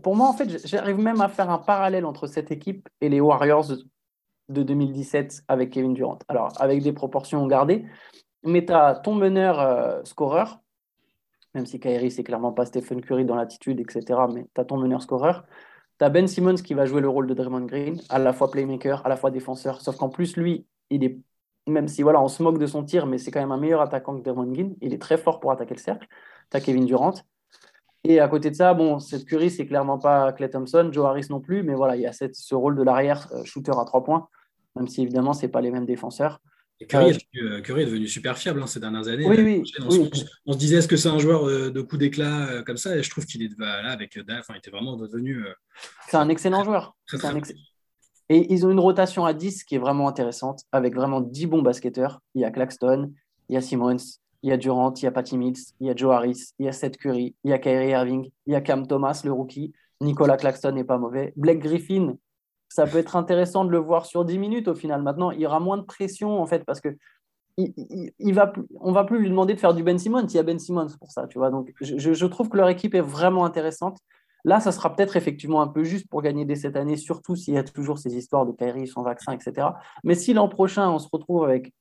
[0.02, 3.20] pour moi, en fait, j'arrive même à faire un parallèle entre cette équipe et les
[3.20, 3.66] Warriors
[4.48, 6.18] de 2017 avec Kevin Durant.
[6.28, 7.84] Alors, avec des proportions gardées,
[8.42, 10.60] mais tu as ton meneur euh, scoreur,
[11.54, 14.20] même si Kyrie, c'est clairement pas Stephen Curry dans l'attitude, etc.
[14.32, 15.44] Mais tu as ton meneur scoreur.
[15.98, 18.50] Tu as Ben Simmons qui va jouer le rôle de Draymond Green, à la fois
[18.50, 19.80] playmaker, à la fois défenseur.
[19.80, 21.18] Sauf qu'en plus, lui, il est,
[21.66, 23.80] même si voilà, on se moque de son tir, mais c'est quand même un meilleur
[23.80, 24.76] attaquant que Draymond Green.
[24.80, 26.06] Il est très fort pour attaquer le cercle.
[26.50, 27.14] Tu as Kevin Durant.
[28.04, 31.26] Et à côté de ça, bon, cette Curry, c'est clairement pas Clay Thompson, Joe Harris
[31.28, 33.84] non plus, mais voilà, il y a cette, ce rôle de l'arrière euh, shooter à
[33.84, 34.28] trois points,
[34.74, 36.40] même si évidemment, c'est pas les mêmes défenseurs.
[36.88, 39.26] Curry, est devenu, super fiable hein, ces dernières années.
[39.26, 39.72] Oui, oui,
[40.46, 42.96] on, se disait est-ce que c'est un joueur euh, de coup d'éclat euh, comme ça?
[42.96, 45.44] Et je trouve qu'il est bah, là avec Daf, il était vraiment devenu.
[45.44, 45.52] Euh,
[46.08, 46.96] c'est un excellent joueur.
[48.30, 51.62] Et ils ont une rotation à 10 qui est vraiment intéressante, avec vraiment 10 bons
[51.62, 52.20] basketteurs.
[52.34, 53.12] Il y a Claxton,
[53.48, 53.96] il y a Simmons,
[54.42, 56.66] il y a Durant, il y a Patty Mills, il y a Joe Harris, il
[56.66, 59.32] y a Seth Curry, il y a Kyrie Irving, il y a Cam Thomas, le
[59.32, 59.72] rookie.
[60.00, 61.34] Nicolas Claxton n'est pas mauvais.
[61.36, 62.16] Blake Griffin,
[62.70, 65.02] ça peut être intéressant de le voir sur 10 minutes au final.
[65.02, 66.96] Maintenant, il y aura moins de pression en fait parce que
[67.56, 70.26] il, va, on va plus lui demander de faire du Ben Simmons.
[70.26, 71.50] Il y a Ben Simmons pour ça, tu vois.
[71.50, 73.98] Donc, je, trouve que leur équipe est vraiment intéressante.
[74.44, 77.54] Là, ça sera peut-être effectivement un peu juste pour gagner dès cette année, surtout s'il
[77.54, 79.68] y a toujours ces histoires de Kyrie, son vaccin, etc.
[80.04, 81.74] Mais si l'an prochain, on se retrouve avec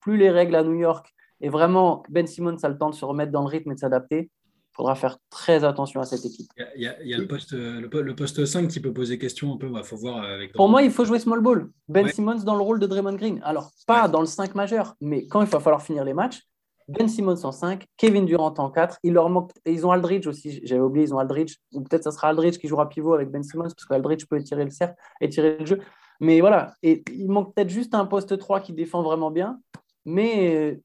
[0.00, 3.04] plus les règles à New York et vraiment Ben Simmons a le temps de se
[3.04, 4.30] remettre dans le rythme et de s'adapter,
[4.78, 6.46] faudra faire très attention à cette équipe.
[6.76, 9.68] Il y a, le, poste, le, poste 5 qui peut poser question un peu.
[9.74, 11.68] Il faut voir avec Pour moi, il faut jouer small ball.
[11.88, 13.40] Ben Simmons dans le rôle de Draymond Green.
[13.42, 16.42] Alors, pas dans le 5 majeur, mais quand il va falloir finir les matchs,
[16.86, 19.00] Ben Simmons en 5, Kevin Durant en 4.
[19.02, 19.50] Il leur manque...
[19.66, 20.60] Ils ont Aldridge aussi.
[20.64, 21.56] J'avais oublié, ils ont Aldridge.
[21.72, 24.64] Ou peut-être ça sera Aldridge qui jouera pivot avec Ben Simmons, parce qu'Aldridge peut tirer
[24.64, 25.80] le cercle et tirer le jeu.
[26.20, 29.60] Mais voilà, et il manque peut-être juste un poste 3 qui défend vraiment bien.
[30.04, 30.80] Mais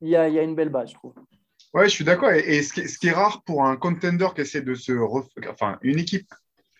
[0.00, 1.14] il y a, il y a une belle base, je trouve.
[1.76, 2.30] Ouais, je suis d'accord.
[2.30, 4.92] Et, ce, qui, est rare pour un contender qui essaie de se.
[5.46, 6.32] Enfin, une équipe,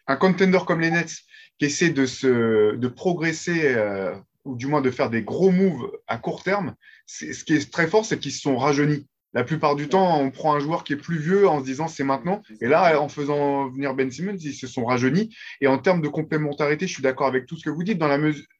[0.06, 1.18] un contender comme les Nets
[1.58, 5.92] qui essaie de, se, de progresser euh, ou du moins de faire des gros moves
[6.06, 9.06] à court terme, ce qui est très fort, c'est qu'ils se sont rajeunis.
[9.36, 11.88] La plupart du temps, on prend un joueur qui est plus vieux en se disant
[11.88, 12.40] c'est maintenant.
[12.62, 15.28] Et là, en faisant venir Ben Simmons, ils se sont rajeunis.
[15.60, 18.02] Et en termes de complémentarité, je suis d'accord avec tout ce que vous dites,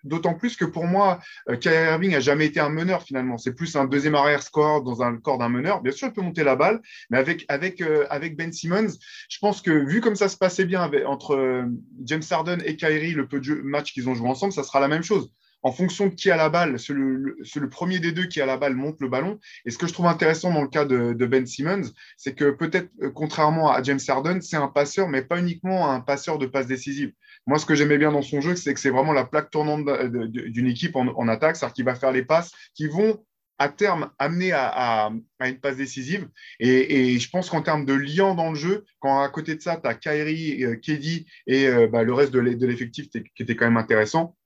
[0.04, 3.38] d'autant plus que pour moi, euh, Kyrie Irving n'a jamais été un meneur finalement.
[3.38, 5.80] C'est plus un deuxième arrière score dans un corps d'un meneur.
[5.80, 8.04] Bien sûr, il peut monter la balle, mais avec, euh,
[8.36, 8.92] Ben Simmons,
[9.30, 11.64] je pense que vu comme ça se passait bien entre euh,
[12.04, 14.88] James Harden et Kyrie, le peu de match qu'ils ont joué ensemble, ça sera la
[14.88, 15.32] même chose
[15.66, 18.56] en fonction de qui a la balle, c'est le, premier des deux qui a la
[18.56, 19.40] balle monte le ballon.
[19.64, 22.88] Et ce que je trouve intéressant dans le cas de, Ben Simmons, c'est que peut-être,
[23.02, 26.68] euh, contrairement à James Harden, c'est un passeur, mais pas uniquement un passeur de passe
[26.68, 27.10] décisive.
[27.48, 29.84] Moi, ce que j'aimais bien dans son jeu, c'est que c'est vraiment la plaque tournante
[30.12, 33.24] d'une équipe en, attaque, c'est-à-dire qu'il va faire les passes qui vont
[33.58, 36.28] à terme amener à, une passe décisive.
[36.60, 39.80] Et, je pense qu'en termes de lien dans le jeu, quand à côté de ça,
[39.82, 43.64] tu as Kyrie, euh, Keddy et euh, bah, le reste de l'effectif qui était quand
[43.64, 44.36] même intéressant,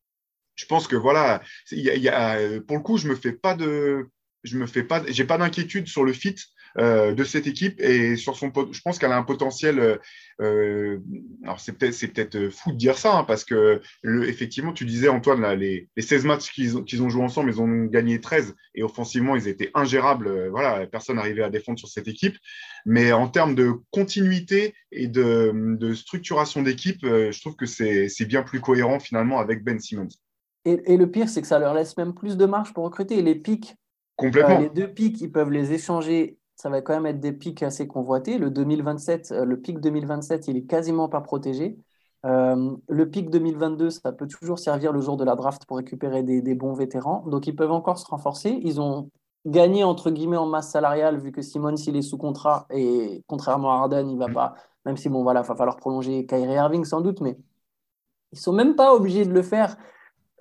[0.60, 4.06] je pense que voilà, pour le coup, je me fais pas de,
[4.44, 6.36] je me fais pas, j'ai pas d'inquiétude sur le fit
[6.78, 9.98] euh, de cette équipe et sur son, je pense qu'elle a un potentiel.
[10.40, 10.98] Euh,
[11.42, 15.08] alors c'est peut-être, c'est peut-être fou de dire ça hein, parce que effectivement, tu disais
[15.08, 18.54] Antoine, là, les, 16 matchs qu'ils ont, qu'ils ont joué ensemble, ils ont gagné 13
[18.74, 20.28] et offensivement, ils étaient ingérables.
[20.28, 22.36] Euh, voilà, personne n'arrivait à défendre sur cette équipe.
[22.86, 28.26] Mais en termes de continuité et de, de structuration d'équipe, je trouve que c'est, c'est
[28.26, 30.08] bien plus cohérent finalement avec Ben Simmons.
[30.64, 33.22] Et, le pire, c'est que ça leur laisse même plus de marge pour recruter.
[33.22, 33.76] les pics,
[34.16, 34.56] Complètement.
[34.56, 36.38] Euh, les deux pics, ils peuvent les échanger.
[36.54, 38.36] Ça va quand même être des pics assez convoités.
[38.36, 41.78] Le 2027, euh, le pic 2027, il est quasiment pas protégé.
[42.26, 46.22] Euh, le pic 2022, ça peut toujours servir le jour de la draft pour récupérer
[46.22, 47.24] des, bons vétérans.
[47.26, 48.60] Donc, ils peuvent encore se renforcer.
[48.62, 49.10] Ils ont
[49.46, 53.72] gagné, entre guillemets, en masse salariale, vu que Simon, s'il est sous contrat, et contrairement
[53.72, 56.54] à Arden, il ne va pas même si, bon, voilà, il va falloir prolonger Kyrie
[56.54, 57.36] Irving sans doute, mais
[58.32, 59.76] ils ne sont même pas obligés de le faire.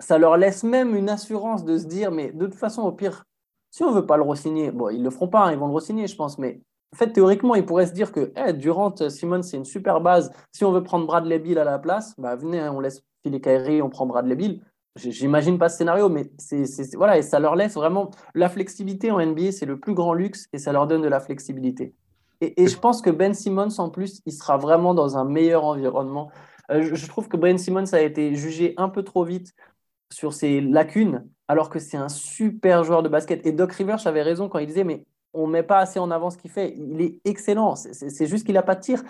[0.00, 3.24] Ça leur laisse même une assurance de se dire, mais de toute façon, au pire,
[3.70, 5.58] si on ne veut pas le re-signer, bon, ils ne le feront pas, hein, ils
[5.58, 6.60] vont le re-signer, je pense, mais
[6.92, 10.32] en fait, théoriquement, ils pourraient se dire que eh, Durant, Simon, c'est une super base.
[10.52, 13.40] Si on veut prendre Bradley Bill à la place, bah, venez, hein, on laisse filer
[13.40, 14.60] Kyrie, on prend Bradley Bill.
[14.96, 16.64] J'imagine pas ce scénario, mais c'est
[16.96, 20.48] voilà, et ça leur laisse vraiment la flexibilité en NBA, c'est le plus grand luxe
[20.52, 21.94] et ça leur donne de la flexibilité.
[22.40, 26.30] Et, je pense que Ben Simmons, en plus, il sera vraiment dans un meilleur environnement.
[26.70, 29.54] Euh, je, trouve que Ben Simmons a été jugé un peu trop vite
[30.12, 33.46] sur ses lacunes, alors que c'est un super joueur de basket.
[33.46, 36.10] Et Doc Rivers avait raison quand il disait, mais on ne met pas assez en
[36.10, 36.74] avant ce qu'il fait.
[36.76, 37.76] Il est excellent.
[37.76, 39.02] C'est juste qu'il n'a pas de tir.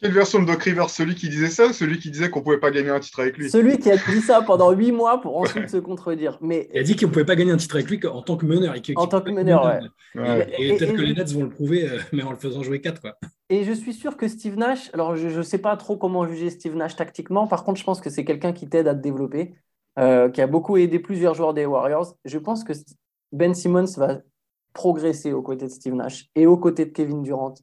[0.00, 0.90] Quelle version de Doc Rivers?
[0.90, 3.18] Celui qui disait ça ou celui qui disait qu'on ne pouvait pas gagner un titre
[3.20, 3.50] avec lui?
[3.50, 6.38] Celui qui a dit ça pendant huit mois pour ensuite se contredire.
[6.40, 6.68] Mais...
[6.72, 8.46] Il a dit qu'on ne pouvait pas gagner un titre avec lui en tant que
[8.46, 8.76] meneur.
[8.94, 9.66] en tant que meneur,
[10.14, 10.46] ouais.
[10.56, 13.00] Et, peut-être que les Nets vont le prouver, euh, mais en le faisant jouer 4.
[13.00, 13.18] Quoi.
[13.50, 16.50] Et je suis sûr que Steve Nash, alors je ne sais pas trop comment juger
[16.50, 19.54] Steve Nash tactiquement, par contre, je pense que c'est quelqu'un qui t'aide à te développer,
[19.98, 22.14] euh, qui a beaucoup aidé plusieurs joueurs des Warriors.
[22.24, 22.72] Je pense que
[23.32, 24.18] Ben Simmons va
[24.72, 27.54] progresser aux côtés de Steve Nash et aux côtés de Kevin Durant.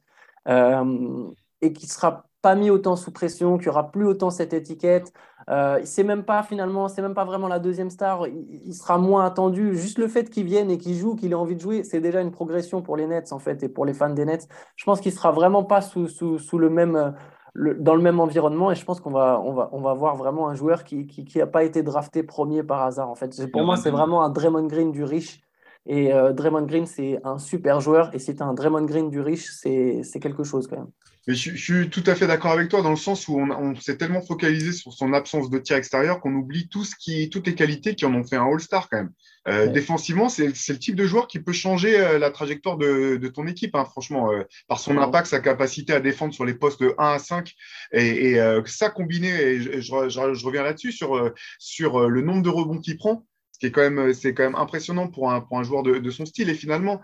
[0.50, 4.54] Euh, et qui sera pas mis autant sous pression, qu'il n'y aura plus autant cette
[4.54, 5.14] étiquette.
[5.50, 8.28] Euh, c'est même pas finalement, c'est même pas vraiment la deuxième star.
[8.28, 9.76] Il, sera moins attendu.
[9.76, 12.22] Juste le fait qu'il vienne et qu'il joue, qu'il ait envie de jouer, c'est déjà
[12.22, 14.48] une progression pour les Nets en fait et pour les fans des Nets.
[14.76, 17.16] Je pense qu'il sera vraiment pas sous, sous, sous le même
[17.56, 20.50] dans le même environnement et je pense qu'on va, on va, on va voir vraiment
[20.50, 23.10] un joueur qui n'a qui, pas été drafté premier par hasard.
[23.10, 25.42] En fait, pour moi, c'est vraiment un Draymond Green du riche.
[25.86, 28.14] Et euh, Draymond Green, c'est un super joueur.
[28.14, 30.92] Et si tu un Draymond Green du riche, c'est quelque chose quand même.
[31.28, 33.98] Mais je, suis tout à fait d'accord avec toi dans le sens où on, s'est
[33.98, 37.56] tellement focalisé sur son absence de tir extérieur qu'on oublie tout ce qui, toutes les
[37.56, 39.12] qualités qui en ont fait un All-Star quand même.
[39.48, 43.28] Euh, défensivement, c'est le type de joueur qui peut changer euh, la trajectoire de, de
[43.28, 46.82] ton équipe, hein, franchement, euh, par son impact, sa capacité à défendre sur les postes
[46.82, 47.54] de 1 à 5.
[47.92, 52.50] Et, et ça combiné, et je, je, je reviens là-dessus, sur, sur le nombre de
[52.50, 55.60] rebonds qu'il prend, ce qui est quand même, c'est quand même impressionnant pour un, pour
[55.60, 56.50] un joueur de, de son style.
[56.50, 57.02] Et finalement,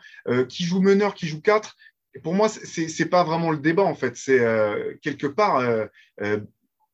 [0.49, 1.75] qui joue meneur, qui joue 4,
[2.23, 4.15] pour moi, ce n'est pas vraiment le débat, en fait.
[4.17, 5.85] C'est euh, quelque part, euh,
[6.21, 6.39] euh,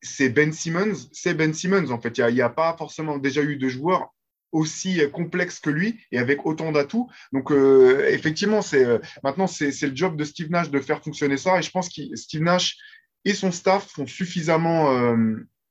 [0.01, 2.17] c'est Ben Simmons, c'est Ben Simmons, en fait.
[2.17, 4.13] Il n'y a, pas forcément déjà eu de joueurs
[4.53, 7.10] aussi complexes que lui et avec autant d'atouts.
[7.34, 8.86] Donc, effectivement, c'est
[9.23, 11.60] maintenant, c'est le job de Steve Nash de faire fonctionner ça.
[11.60, 12.77] Et je pense que Steve Nash
[13.25, 15.15] et son staff font suffisamment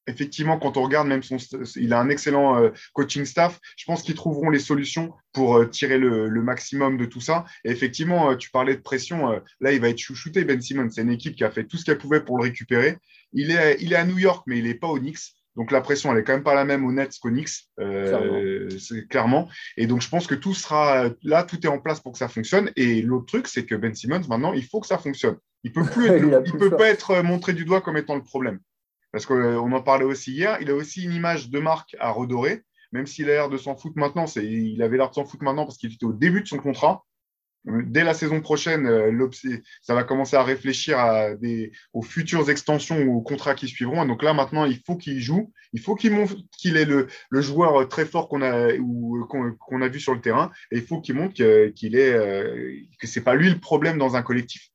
[0.07, 1.37] effectivement, quand on regarde, même son,
[1.77, 3.59] il a un excellent euh, coaching staff.
[3.77, 7.45] Je pense qu'ils trouveront les solutions pour euh, tirer le, maximum de tout ça.
[7.65, 9.41] Et effectivement, euh, tu parlais de pression.
[9.61, 10.91] là, il va être chouchouté, Ben Simmons.
[10.91, 12.99] C'est une équipe qui a fait tout ce qu'elle pouvait pour le récupérer.
[13.33, 15.35] Il est, il est à New York, mais il n'est pas au Knicks.
[15.57, 18.41] Donc la pression, elle est quand même pas la même au Nets qu'au Knicks, clairement.
[19.09, 19.49] clairement.
[19.79, 22.29] Et donc je pense que tout sera là, tout est en place pour que ça
[22.29, 22.71] fonctionne.
[22.77, 25.37] Et l'autre truc, c'est que Ben Simmons, maintenant, il faut que ça fonctionne.
[25.65, 26.07] Il peut plus,
[26.47, 28.61] il peut pas être montré du doigt comme étant le problème.
[29.17, 32.65] Parce qu'on en parlait aussi hier, il a aussi une image de marque à redorer,
[32.93, 34.27] même s'il a l'air de s'en foutre maintenant.
[34.37, 37.03] Il avait l'air de s'en foutre maintenant parce qu'il était au début de son contrat.
[37.65, 39.31] Dès la saison prochaine, euh,
[39.81, 40.99] ça va commencer à réfléchir
[41.95, 44.05] aux futures extensions ou aux contrats qui suivront.
[44.05, 45.51] donc là, maintenant, il faut qu'il joue.
[45.73, 47.09] Il faut qu'il montre qu'il est le,
[47.41, 50.51] joueur très fort qu'on a, vu sur le terrain.
[50.73, 51.33] Et il faut qu'il montre
[51.71, 54.69] qu'il est, euh, que ce n'est pas lui le problème dans un collectif.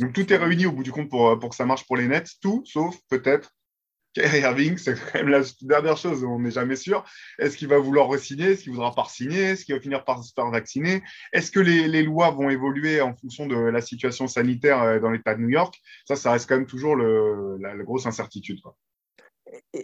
[0.00, 2.30] Donc tout est réuni au bout du compte pour, que ça marche pour les Nets,
[2.40, 3.52] tout sauf peut-être
[4.16, 7.04] Kyrie Irving, c'est quand même la dernière chose, on n'est jamais sûr.
[7.38, 8.52] Est-ce qu'il va vouloir re-signer?
[8.52, 11.02] Est-ce qu'il voudra pas signer Est-ce qu'il va finir par se faire vacciner?
[11.32, 15.10] Est-ce que les, les, lois vont évoluer en fonction de la situation sanitaire euh, dans
[15.10, 15.78] l'État de New York?
[16.06, 18.58] Ça, ça reste quand même toujours la, grosse incertitude.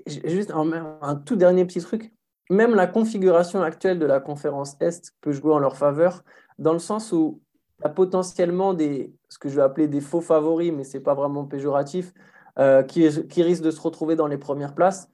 [0.06, 2.10] Juste un, tout dernier petit truc.
[2.50, 6.24] Même la configuration actuelle de la conférence Est peut jouer en leur faveur,
[6.58, 7.40] dans le sens où
[7.88, 11.44] potentiellement des, ce que je vais appeler des faux favoris, mais ce n'est pas vraiment
[11.44, 12.12] péjoratif,
[12.58, 15.08] euh, qui, qui, risquent de se retrouver dans les premières places.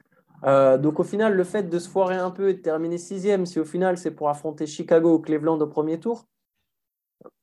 [0.45, 3.47] Euh, donc au final, le fait de se foirer un peu et de terminer sixième,
[3.47, 6.27] si au final c'est pour affronter Chicago ou Cleveland au premier tour,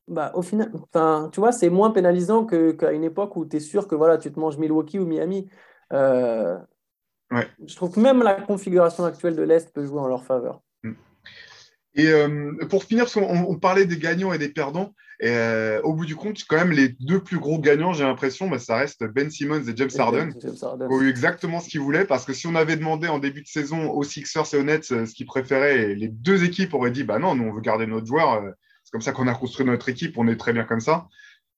[0.08, 0.70] bah, au final,
[1.32, 4.32] tu vois, c'est moins pénalisant qu'à une époque où tu es sûr que voilà, tu
[4.32, 5.48] te manges Milwaukee ou Miami.
[5.92, 6.56] Euh,
[7.32, 7.48] ouais.
[7.66, 10.62] Je trouve que même la configuration actuelle de l'Est peut jouer en leur faveur.
[11.96, 12.12] Et
[12.68, 14.94] pour finir, on, on, parlait des gagnants et des perdants.
[15.18, 18.48] Et euh, au bout du compte, quand même, les deux plus gros gagnants, j'ai l'impression,
[18.48, 22.04] bah, ça reste Ben Simmons et James Harden, qui ont eu exactement ce qu'ils voulaient.
[22.04, 24.92] Parce que si on avait demandé en début de saison aux Sixers et aux Nets
[24.92, 27.86] euh, ce qu'ils préféraient, les deux équipes auraient dit bah non, nous on veut garder
[27.86, 28.34] notre joueur.
[28.34, 28.50] Euh,
[28.84, 31.06] c'est comme ça qu'on a construit notre équipe, on est très bien comme ça.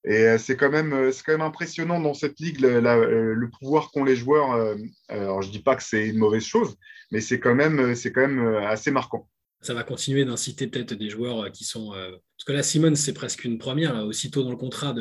[0.04, 4.16] Et c'est quand même, c'est quand même impressionnant dans cette ligue le pouvoir qu'ont les
[4.16, 4.74] joueurs.
[5.08, 6.76] Alors je dis pas que c'est une mauvaise chose,
[7.10, 9.28] mais c'est quand même, c'est quand même assez marquant
[9.60, 11.94] ça va continuer d'inciter peut-être des joueurs qui sont.
[11.94, 14.94] Euh, parce que là, Simon, c'est presque une première, aussitôt dans le contrat,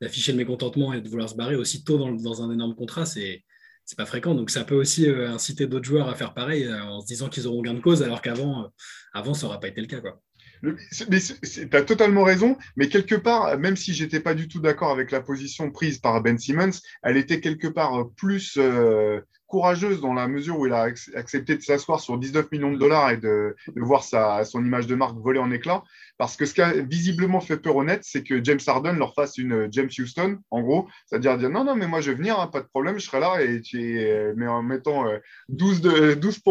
[0.00, 3.44] d'afficher le mécontentement et de vouloir se barrer aussitôt dans, dans un énorme contrat, c'est
[3.84, 4.34] c'est pas fréquent.
[4.34, 7.62] Donc ça peut aussi inciter d'autres joueurs à faire pareil en se disant qu'ils auront
[7.62, 8.70] gain de cause, alors qu'avant,
[9.12, 10.00] avant, ça n'aura pas été le cas.
[10.90, 15.10] Tu as totalement raison, mais quelque part, même si j'étais pas du tout d'accord avec
[15.10, 19.20] la position prise par Ben Simmons, elle était quelque part plus euh,
[19.54, 20.82] courageuse dans la mesure où il a
[21.14, 24.96] accepté de s'asseoir sur 19 millions de dollars et de, voir sa, son image de
[24.96, 25.84] marque voler en éclats.
[26.18, 29.14] Parce que ce qui a visiblement fait peur au net, c'est que James Harden leur
[29.14, 32.38] fasse une James Houston, en gros, c'est-à-dire dire non, non, mais moi je vais venir,
[32.40, 35.04] hein, pas de problème, je serai là, et es, mais en mettant
[35.50, 36.42] 12, euh, de, 12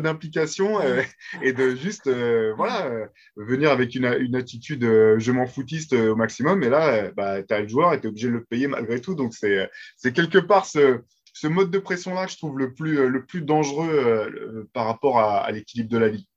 [0.00, 1.02] d'implication euh,
[1.42, 6.62] et de juste euh, voilà, venir avec une, une attitude je m'en foutiste au maximum.
[6.62, 9.00] Et là, bah, tu as le joueur et tu es obligé de le payer malgré
[9.00, 9.16] tout.
[9.16, 11.00] Donc c'est quelque part ce
[11.32, 15.18] ce mode de pression-là, je trouve le plus, euh, le plus dangereux euh, par rapport
[15.18, 16.28] à, l'équilibre de la vie.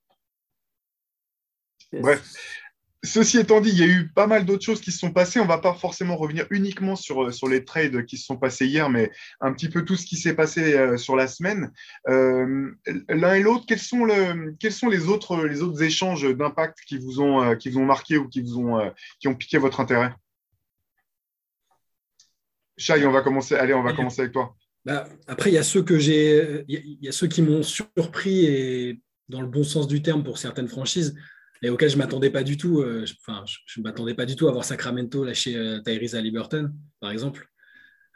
[1.94, 2.24] Bref.
[3.04, 5.40] Ceci étant dit, il y a eu pas mal d'autres choses qui se sont passées.
[5.40, 8.38] On ne va pas forcément revenir uniquement sur, euh, sur les trades qui se sont
[8.38, 11.72] passés hier, mais un petit peu tout ce qui s'est passé sur la semaine.
[12.08, 16.98] L'un et l'autre, quels, sont le, quels sont les autres, les autres échanges d'impact qui,
[16.98, 20.12] vous ont, qui vous ont marqué ou qui, vous ont, qui ont piqué votre intérêt?
[22.78, 23.56] Chai, on va commencer.
[23.56, 24.56] Allez, on va commencer avec toi.
[24.86, 28.46] Bah, après, il y a ceux que j'ai, il y a ceux qui m'ont surpris
[28.46, 31.16] et dans le bon sens du terme pour certaines franchises
[31.64, 32.82] et auxquels je m'attendais pas du tout.
[32.82, 36.22] Euh, enfin, je, ne m'attendais pas du tout à voir Sacramento lâcher euh, Tyrese à
[36.22, 37.50] Liberton, par exemple.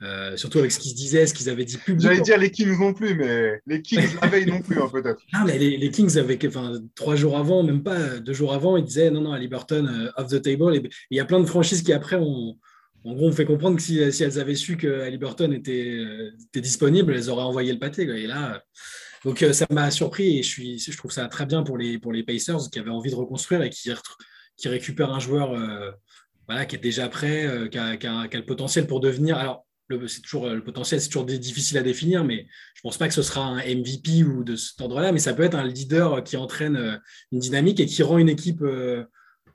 [0.01, 2.12] Euh, surtout avec ce qu'ils se disaient, ce qu'ils avaient dit publiquement.
[2.12, 5.21] J'allais dire les Kings non plus, mais les Kings la veille non plus, hein, peut-être.
[5.34, 8.86] Non, mais les, Kings, avec, enfin, trois jours avant, même pas deux jours avant, ils
[8.86, 10.75] disaient non, non, à Liberton, off the table.
[10.75, 12.58] Et il y a plein de franchises qui, après, ont,
[13.05, 16.05] en gros, on fait comprendre que si, elles avaient su que Halliburton était,
[16.55, 18.03] disponible, elles auraient envoyé le pâté.
[18.03, 18.62] Et là,
[19.23, 22.79] donc euh, ça m'a surpris et je, trouve ça très bien pour les, Pacers qui
[22.79, 23.91] avaient envie de reconstruire et qui,
[24.65, 25.91] récupèrent un joueur euh,
[26.65, 29.38] qui est déjà prêt, euh, qui, a, le potentiel pour devenir.
[29.38, 29.65] Alors,
[30.07, 33.23] c'est toujours le potentiel, c'est toujours difficile à définir, mais je pense pas que ce
[33.23, 37.01] sera un MVP ou de cet ordre-là, mais ça peut être un leader qui entraîne
[37.31, 38.63] une dynamique et qui rend une équipe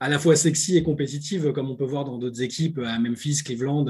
[0.04, 3.42] à la fois sexy et compétitive, comme on peut voir dans d'autres équipes à Memphis,
[3.42, 3.86] Cleveland.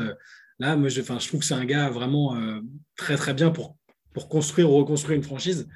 [0.61, 2.61] Là, moi, je, enfin, je trouve que c'est un gars vraiment euh,
[2.95, 3.77] très très bien pour,
[4.13, 5.67] pour construire ou reconstruire une franchise.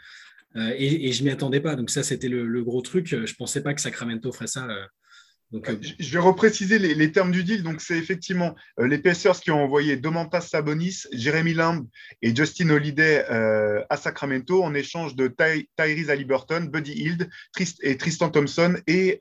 [0.54, 1.74] Euh, et, et, je m'y attendais pas.
[1.74, 3.08] Donc ça, c'était le, gros truc.
[3.08, 4.68] Je pensais pas que Sacramento ferait ça.
[4.68, 4.86] Euh.
[5.50, 7.64] Donc, je vais repréciser les, termes du deal.
[7.64, 11.88] Donc, c'est effectivement les Pacers qui ont envoyé Domantas Sabonis, Jeremy Lamb
[12.22, 13.24] et Justin Holiday
[13.88, 17.30] à Sacramento en échange de Ty Tyrese Halliburton, Buddy Hield
[17.80, 19.16] et Tristan Thompson et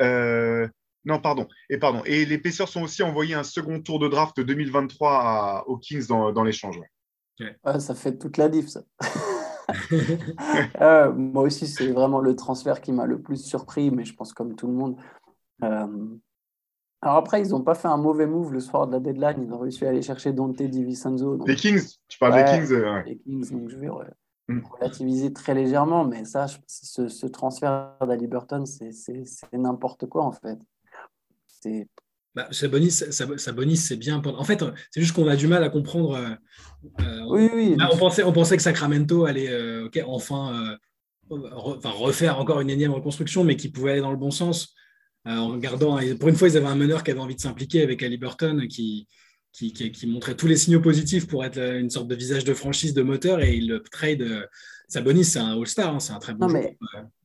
[1.05, 1.47] non, pardon.
[1.69, 2.01] Et pardon.
[2.05, 6.43] Et les Pacers sont aussi envoyé un second tour de draft 2023 aux Kings dans,
[6.43, 6.79] l'échange.
[7.79, 8.81] ça fait toute la diff, ça.
[10.81, 14.33] Euh, moi aussi, c'est vraiment le transfert qui m'a le plus surpris, mais je pense
[14.33, 14.95] comme tout le monde.
[15.63, 16.07] Euh,
[17.01, 19.43] alors après, ils n'ont pas fait un mauvais move le soir de la deadline.
[19.43, 21.43] Ils ont réussi à aller chercher Dante DiVincenzo.
[21.45, 23.89] Les Kings Tu parles des Kings euh, Les Kings, donc je vais
[24.47, 24.61] mm.
[24.65, 28.91] relativiser très légèrement, mais ça, ce, ce transfert d'Ali Burton, c'est
[29.53, 30.59] n'importe quoi en fait.
[31.61, 31.87] C'est
[32.37, 34.21] bah, Sabonis, c'est bien.
[34.23, 36.13] En fait, c'est juste qu'on a du mal à comprendre.
[36.13, 36.35] Euh,
[37.01, 37.77] euh, oui, oui.
[37.91, 40.77] on, pensait, on pensait que Sacramento allait euh, enfin
[41.31, 44.75] refaire encore une énième reconstruction, mais qui pouvait aller dans le bon sens.
[45.25, 48.03] en gardant, pour une fois, ils avaient un meneur qui avait envie de s'impliquer avec
[48.03, 49.07] Ali Burton, qui,
[49.51, 52.93] qui, qui, montrait tous les signaux positifs pour être une sorte de visage de franchise,
[52.93, 54.47] de moteur, et il le trade.
[54.87, 56.69] Sabonis, c'est un All-Star, hein, c'est un très bon joueur.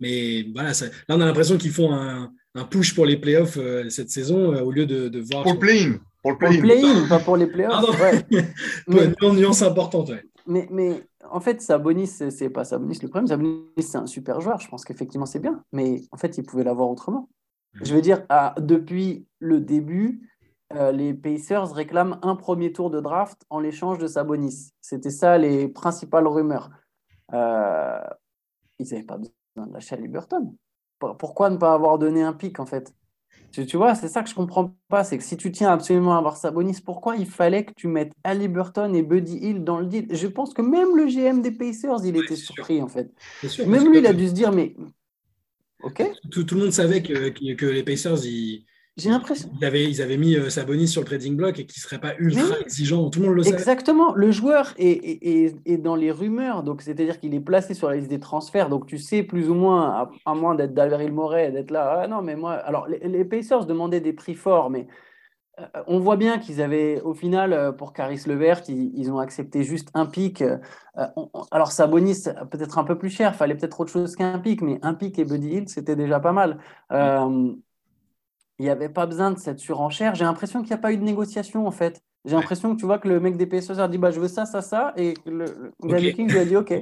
[0.00, 3.88] Mais, voilà, là, on a l'impression qu'ils font un, un push pour les playoffs euh,
[3.88, 5.42] cette saison euh, au lieu de, de voir.
[5.42, 5.98] Pour le play-in.
[6.22, 7.84] Pour le play-in, pas pour les playoffs.
[8.00, 8.12] Ah
[8.86, 10.10] mais, une nuance importante.
[10.10, 10.22] Ouais.
[10.46, 13.26] Mais, mais en fait, Sabonis, c'est pas Sabonis le problème.
[13.26, 14.60] Sabonis, c'est un super joueur.
[14.60, 15.64] Je pense qu'effectivement, c'est bien.
[15.72, 17.28] Mais en fait, il pouvait l'avoir autrement.
[17.82, 18.24] Je veux dire,
[18.58, 20.28] depuis le début,
[20.74, 24.72] euh, les Pacers réclament un premier tour de draft en l'échange de Sabonis.
[24.80, 26.70] C'était ça les principales rumeurs.
[27.32, 27.36] ils
[28.78, 30.54] n'avaient pas besoin de lâcher à Liberton
[31.18, 32.94] pourquoi ne pas avoir donné un pic en fait?
[33.52, 36.18] Tu, vois, c'est ça que je comprends pas, c'est que si tu tiens absolument à
[36.18, 39.84] avoir Sabonis, pourquoi il fallait que tu mettes Ali Burton et Buddy Hill dans le
[39.84, 40.06] deal?
[40.10, 43.12] Je pense que même le GM des Pacers, il était surpris en fait.
[43.66, 44.74] même lui, il a dû se dire, mais
[45.82, 46.02] ok?
[46.30, 48.64] Tout, le monde savait que, que les Pacers, ils,
[48.98, 49.48] j'ai l'impression.
[49.58, 51.98] Ils avaient, ils avaient mis euh, Sabonis sur le trading block et qui ne serait
[51.98, 53.08] pas ultra exigeant.
[53.08, 53.50] Tout le monde le sait.
[53.50, 54.14] Exactement.
[54.14, 56.62] Le joueur est, est, dans les rumeurs.
[56.62, 58.68] Donc, c'est-à-dire qu'il est placé sur la liste des transferts.
[58.68, 62.00] Donc, tu sais plus ou moins, à, moins d'être Daryl Morey, d'être là.
[62.02, 62.52] Ah non, mais moi.
[62.52, 64.86] Alors, les, Pacers demandaient des prix forts, mais
[65.58, 69.20] euh, on voit bien qu'ils avaient, au final, euh, pour Caris Levert, ils, ils ont
[69.20, 70.44] accepté juste un pic.
[71.50, 73.30] alors, Sabonis, peut-être un peu plus cher.
[73.34, 76.20] Il fallait peut-être autre chose qu'un pic, mais un pic et Buddy Hill, c'était déjà
[76.20, 76.58] pas mal
[78.62, 80.14] il n'y avait pas besoin de cette surenchère.
[80.14, 82.00] J'ai l'impression qu'il n'y a pas eu de négociation, en fait.
[82.24, 84.28] J'ai l'impression que tu vois que le mec des Pacers a dit bah, je veux
[84.28, 86.72] ça, ça, ça, et le, gars des Kings lui a dit OK.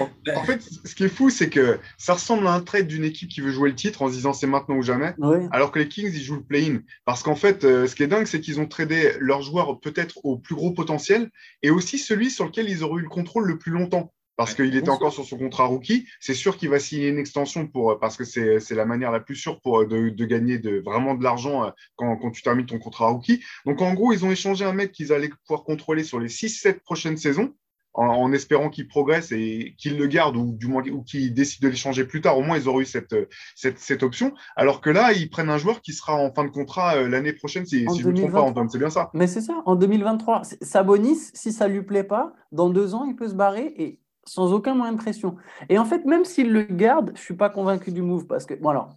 [0.00, 3.28] En, fait, ce qui est fou, c'est que ça ressemble à un trade d'une équipe
[3.28, 5.14] qui veut jouer le titre en se disant c'est maintenant ou jamais,
[5.52, 6.78] alors que les Kings, ils jouent le play-in.
[7.04, 10.24] Parce qu'en fait, euh, ce qui est dingue, c'est qu'ils ont tradé leurs joueurs peut-être
[10.24, 11.28] au plus gros potentiel
[11.62, 14.74] et aussi celui sur lequel ils auraient eu le contrôle le plus longtemps parce qu'il
[14.76, 16.06] était encore sur son contrat rookie.
[16.20, 19.34] C'est sûr qu'il va signer une extension pour, parce que c'est la manière la plus
[19.34, 23.08] sûre pour, de, gagner de, vraiment de l'argent euh, quand, quand, tu termines ton contrat
[23.08, 23.42] rookie.
[23.66, 26.78] Donc, en gros, ils ont échangé un mec qu'ils allaient pouvoir contrôler sur les 6-7
[26.80, 27.52] prochaines saisons
[27.94, 31.68] en, espérant qu'il progresse et qu'il le garde ou du moins ou qu'il décide de
[31.68, 32.38] l'échanger plus tard.
[32.38, 33.16] Au moins, ils auraient eu cette,
[33.56, 34.34] cette, cette, option.
[34.54, 37.32] Alors que là, ils prennent un joueur qui sera en fin de contrat euh, l'année
[37.32, 38.68] prochaine, si, si je ne me trompe pas, Antoine.
[38.70, 39.10] C'est bien ça.
[39.14, 40.42] Mais c'est ça, en 2023.
[40.62, 43.98] Sabonis, si ça ne lui plaît pas, dans deux ans, il peut se barrer et
[44.28, 45.36] sans aucun moyen de pression.
[45.68, 48.46] Et en fait, même s'il le garde, je ne suis pas convaincu du move parce
[48.46, 48.90] que, bon alors,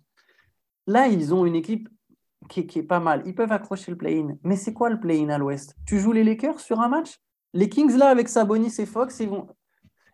[0.88, 1.90] là, ils ont une équipe
[2.50, 3.24] qui, qui est pas mal.
[3.26, 4.36] Ils peuvent accrocher le play-in.
[4.44, 5.76] Mais c'est quoi le play-in à l'ouest?
[5.86, 7.18] Tu joues les Lakers sur un match?
[7.54, 9.48] Les Kings, là, avec Sabonis et Fox, ils vont.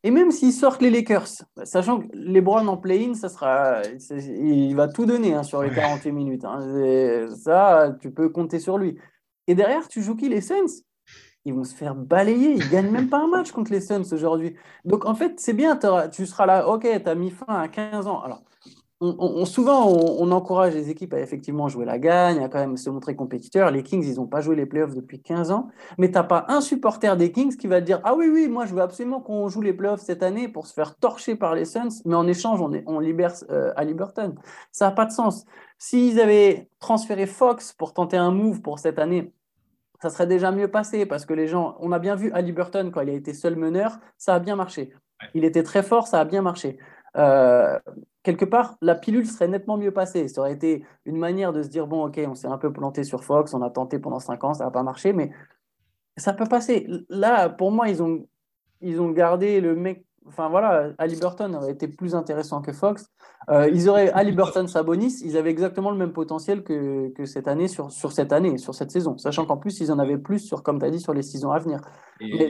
[0.04, 1.28] Et même s'ils sortent les Lakers,
[1.64, 3.82] sachant que LeBron en play-in, ça sera,
[4.20, 6.46] il va tout donner hein, sur les 48 minutes.
[6.46, 7.28] Hein.
[7.36, 8.98] Ça, tu peux compter sur lui.
[9.48, 10.30] Et derrière, tu joues qui?
[10.30, 10.84] Les Suns
[11.48, 12.52] ils vont se faire balayer.
[12.52, 14.56] Ils gagnent même pas un match contre les Suns aujourd'hui.
[14.84, 15.80] Donc, en fait, c'est bien.
[16.12, 18.22] Tu seras là, OK, tu as mis fin à 15 ans.
[18.22, 18.44] Alors,
[19.46, 23.16] souvent, on, encourage les équipes à effectivement jouer la gagne, à quand même se montrer
[23.16, 23.72] compétiteurs.
[23.72, 25.70] Les Kings, ils n'ont pas joué les playoffs depuis 15 ans.
[25.98, 28.50] Mais tu n'as pas un supporter des Kings qui va te dire Ah oui, oui,
[28.50, 31.56] moi, je veux absolument qu'on joue les playoffs cette année pour se faire torcher par
[31.56, 34.36] les Suns, mais en échange, on, libère euh, à Liberton.
[34.74, 35.46] Ça n'a pas de sens.
[35.78, 39.32] S'ils avaient transféré Fox pour tenter un move pour cette année,
[40.02, 42.92] ça serait déjà mieux passé parce que les gens, on a bien vu Ali Burton
[42.92, 44.94] quand il a été seul meneur, ça a bien marché.
[45.34, 46.78] Il était très fort, ça a bien marché.
[47.16, 47.80] Euh,
[48.24, 50.28] quelque part, la pilule serait nettement mieux passée.
[50.28, 53.04] Ça aurait été une manière de se dire bon, ok, on s'est un peu planté
[53.04, 55.32] sur Fox, on a tenté pendant cinq ans, ça n'a pas marché, mais
[56.18, 56.88] ça peut passer.
[57.10, 58.28] Là, pour moi, ils ont,
[58.82, 63.10] ils ont gardé le mec Enfin voilà, Burton aurait été plus intéressant que Fox.
[63.50, 67.68] Euh, ils auraient Burton, Sabonis, ils avaient exactement le même potentiel que, que cette année
[67.68, 70.64] sur, sur, cette année, sur cette saison, sachant qu'en plus ils en avaient plus sur,
[70.64, 71.80] comme tu as dit, sur les saisons à venir.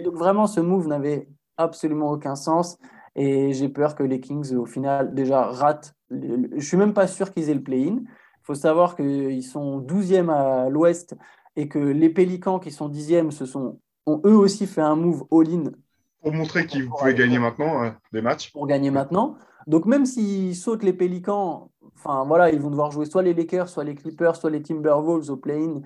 [0.03, 2.77] donc vraiment, ce move n'avait absolument aucun sens
[3.15, 5.93] et j'ai peur que les Kings au final déjà ratent.
[6.09, 7.97] Je suis même pas sûr qu'ils aient le play-in.
[7.99, 11.15] Il faut savoir qu'ils sont 12e à l'ouest
[11.55, 15.25] et que les Pélicans qui sont 10e se sont, ont eux aussi fait un move
[15.31, 15.71] all-in
[16.21, 18.51] pour montrer qu'ils pouvaient gagner maintenant euh, des matchs.
[18.51, 19.37] Pour gagner maintenant.
[19.67, 23.69] Donc même s'ils sautent les Pélicans, enfin voilà, ils vont devoir jouer soit les Lakers,
[23.69, 25.81] soit les Clippers, soit les Timberwolves au play-in.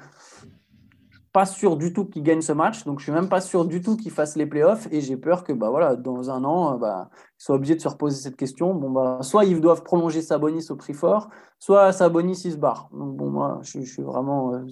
[1.34, 3.82] Pas sûr du tout qu'ils gagnent ce match, donc je suis même pas sûr du
[3.82, 7.10] tout qu'ils fassent les playoffs et j'ai peur que bah voilà, dans un an, bah,
[7.14, 8.76] ils soient obligés de se reposer cette question.
[8.76, 12.90] Bon bah, soit ils doivent prolonger Sabonis au prix fort, soit Sabonis il se barre.
[12.92, 14.68] Donc bon moi, je, suis vraiment euh,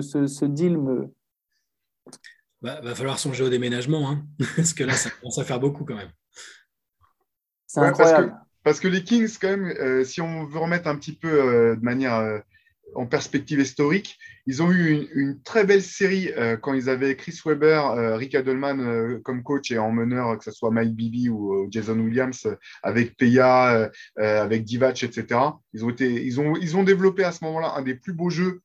[0.00, 1.12] ce, ce deal me
[2.62, 5.84] bah, va falloir songer au déménagement, hein, parce que là, ça commence à faire beaucoup
[5.84, 6.10] quand même.
[7.66, 8.34] C'est incroyable.
[8.62, 11.76] Parce que, les Kings, quand même, euh, si on veut remettre un petit peu euh,
[11.76, 12.38] de manière euh,
[12.94, 18.16] en perspective historique, ils ont eu une, très belle série quand ils avaient Chris Webber,
[18.16, 22.48] Rick Adelman comme coach et en meneur, que ce soit Mike Bibi ou Jason Williams,
[22.82, 25.40] avec Peya, avec Divac, etc.
[25.72, 28.30] Ils ont, été, ils, ont, ils ont développé à ce moment-là un des plus beaux
[28.30, 28.60] jeux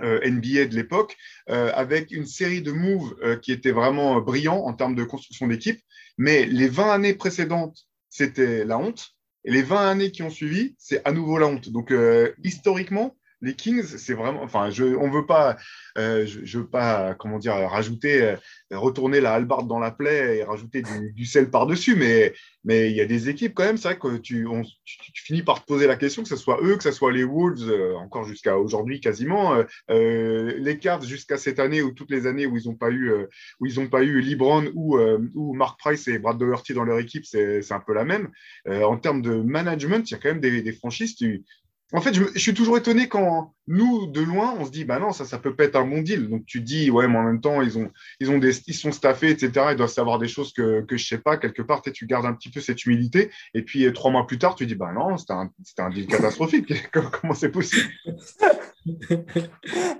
[0.00, 1.16] NBA de l'époque,
[1.50, 5.46] euh, avec une série de moves euh, qui étaient vraiment brillants en termes de construction
[5.46, 5.80] d'équipe.
[6.16, 7.78] Mais les 20 années précédentes,
[8.08, 9.10] c'était la honte.
[9.44, 11.70] Et les 20 années qui ont suivi, c'est à nouveau la honte.
[11.70, 11.94] Donc,
[12.42, 14.42] historiquement, les Kings, c'est vraiment.
[14.42, 15.56] Enfin, je, on veut pas,
[15.96, 18.36] euh, je, veux pas, comment dire, rajouter, euh,
[18.72, 20.82] retourner la halbarde dans la plaie et rajouter
[21.14, 22.32] du, sel par-dessus, mais
[22.64, 23.76] mais il y a des équipes quand même.
[23.76, 24.46] C'est vrai que tu,
[24.84, 27.24] tu, finis par te poser la question, que ce soit eux, que ce soit les
[27.24, 32.46] Wolves, euh, encore jusqu'à aujourd'hui quasiment, les Cavs jusqu'à cette année ou toutes les années
[32.46, 33.12] où ils n'ont pas eu,
[33.60, 34.98] où ils ont pas eu LeBron ou
[35.34, 38.30] ou Mark Price et Brad Doherty dans leur équipe, c'est un peu la même.
[38.66, 41.16] en termes de management, il y a quand même des, des franchises.
[41.16, 41.44] Tu,
[41.92, 45.10] en fait, je, suis toujours étonné quand nous, de loin, on se dit, bah non,
[45.12, 46.28] ça, ça peut pas être un bon deal.
[46.28, 48.92] Donc tu dis, ouais, mais en même temps, ils ont, ils ont des, ils sont
[48.92, 49.68] staffés, etc.
[49.70, 51.38] Ils doivent savoir des choses que, que je sais pas.
[51.38, 53.30] Quelque part, tu gardes un petit peu cette humilité.
[53.54, 56.06] Et puis euh, trois mois plus tard, tu dis, bah non, c'était un, un deal
[56.08, 56.90] catastrophique.
[56.92, 57.90] Comment c'est possible?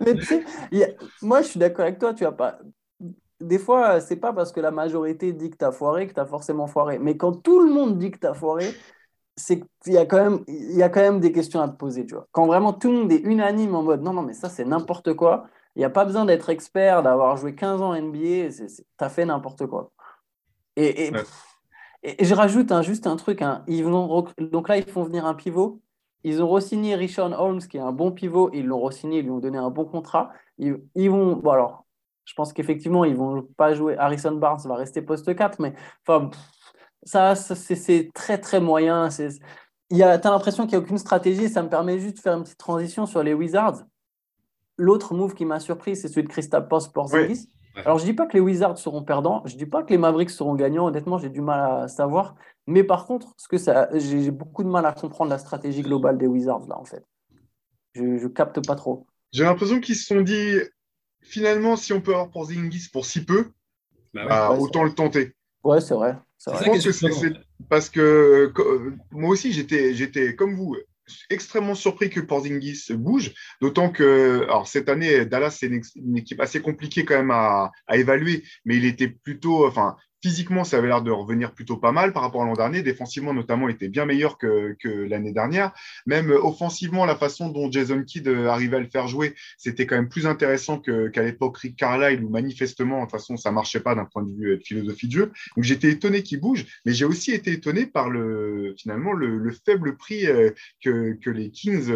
[0.05, 0.45] Mais tu sais,
[1.22, 2.12] moi, je suis d'accord avec toi.
[2.12, 2.59] Tu as pas.
[3.41, 6.20] Des fois, c'est pas parce que la majorité dit que tu as foiré que tu
[6.20, 6.99] as forcément foiré.
[6.99, 8.74] Mais quand tout le monde dit que tu as foiré,
[9.39, 11.76] c'est qu'il y a quand même il y a quand même des questions à te
[11.76, 12.26] poser tu vois.
[12.32, 15.14] Quand vraiment tout le monde est unanime en mode non non mais ça c'est n'importe
[15.14, 15.47] quoi.
[15.76, 18.49] Il n'y a pas besoin d'être expert d'avoir joué 15 ans NBA
[18.97, 19.93] t'as fait n'importe quoi.
[20.76, 21.11] Et,
[22.03, 23.64] et, je rajoute juste un truc hein.
[23.66, 25.80] ils vont, donc là ils font venir un pivot.
[26.24, 29.30] Ils ont re-signé Richard Holmes qui est un bon pivot ils l'ont re-signé ils lui
[29.30, 30.30] ont donné un bon contrat.
[30.59, 31.84] Ils, vont bon alors
[32.24, 33.97] Je pense qu'effectivement, ils vont pas jouer.
[33.97, 35.74] Harrison Barnes va rester poste 4, mais
[36.07, 36.30] enfin,
[37.03, 39.09] ça, c'est très, très moyen.
[39.09, 41.49] Tu as l'impression qu'il n'y a aucune stratégie.
[41.49, 43.84] Ça me permet juste de faire une petite transition sur les Wizards.
[44.76, 47.49] L'autre move qui m'a surpris, c'est celui de Christophe Porzingis.
[47.84, 49.90] Alors, je ne dis pas que les Wizards seront perdants, je ne dis pas que
[49.90, 52.34] les Mavericks seront gagnants, honnêtement, j'ai du mal à savoir.
[52.66, 56.18] Mais par contre, ce que ça, j'ai beaucoup de mal à comprendre la stratégie globale
[56.18, 57.05] des Wizards, là, en fait.
[57.94, 59.07] Je ne capte pas trop.
[59.32, 60.59] J'ai l'impression qu'ils se sont dit,
[61.22, 63.53] finalement, si on peut avoir Porzingis pour si peu,
[64.12, 65.34] bah bah, autant le tenter.
[65.62, 66.16] Ouais, c'est vrai.
[66.47, 67.32] Je pense que c'est
[67.68, 68.53] parce que
[69.11, 70.76] moi aussi, j'étais comme vous,
[71.30, 76.61] extrêmement surpris que Porzingis bouge, d'autant que alors cette année Dallas c'est une, équipe assez
[76.61, 81.03] compliquée quand même à, à, évaluer, mais il était plutôt, enfin Physiquement, ça avait l'air
[81.03, 82.83] de revenir plutôt pas mal par rapport à l'an dernier.
[82.83, 84.77] Défensivement, notamment, était bien meilleur que,
[85.09, 85.73] l'année dernière.
[86.07, 89.97] Même offensivement, la façon dont Jason Kidd euh, arrivait à le faire jouer, c'était quand
[89.97, 93.95] même plus intéressant qu'à l'époque Rick Carlisle, où manifestement, de toute façon, ça marchait pas
[93.95, 95.33] d'un point de vue euh, de philosophie de jeu.
[95.57, 99.97] Donc, j'étais étonné qu'il bouge, mais j'ai aussi été étonné par le, finalement, le, faible
[99.97, 100.51] prix euh,
[100.83, 101.93] que, les Kings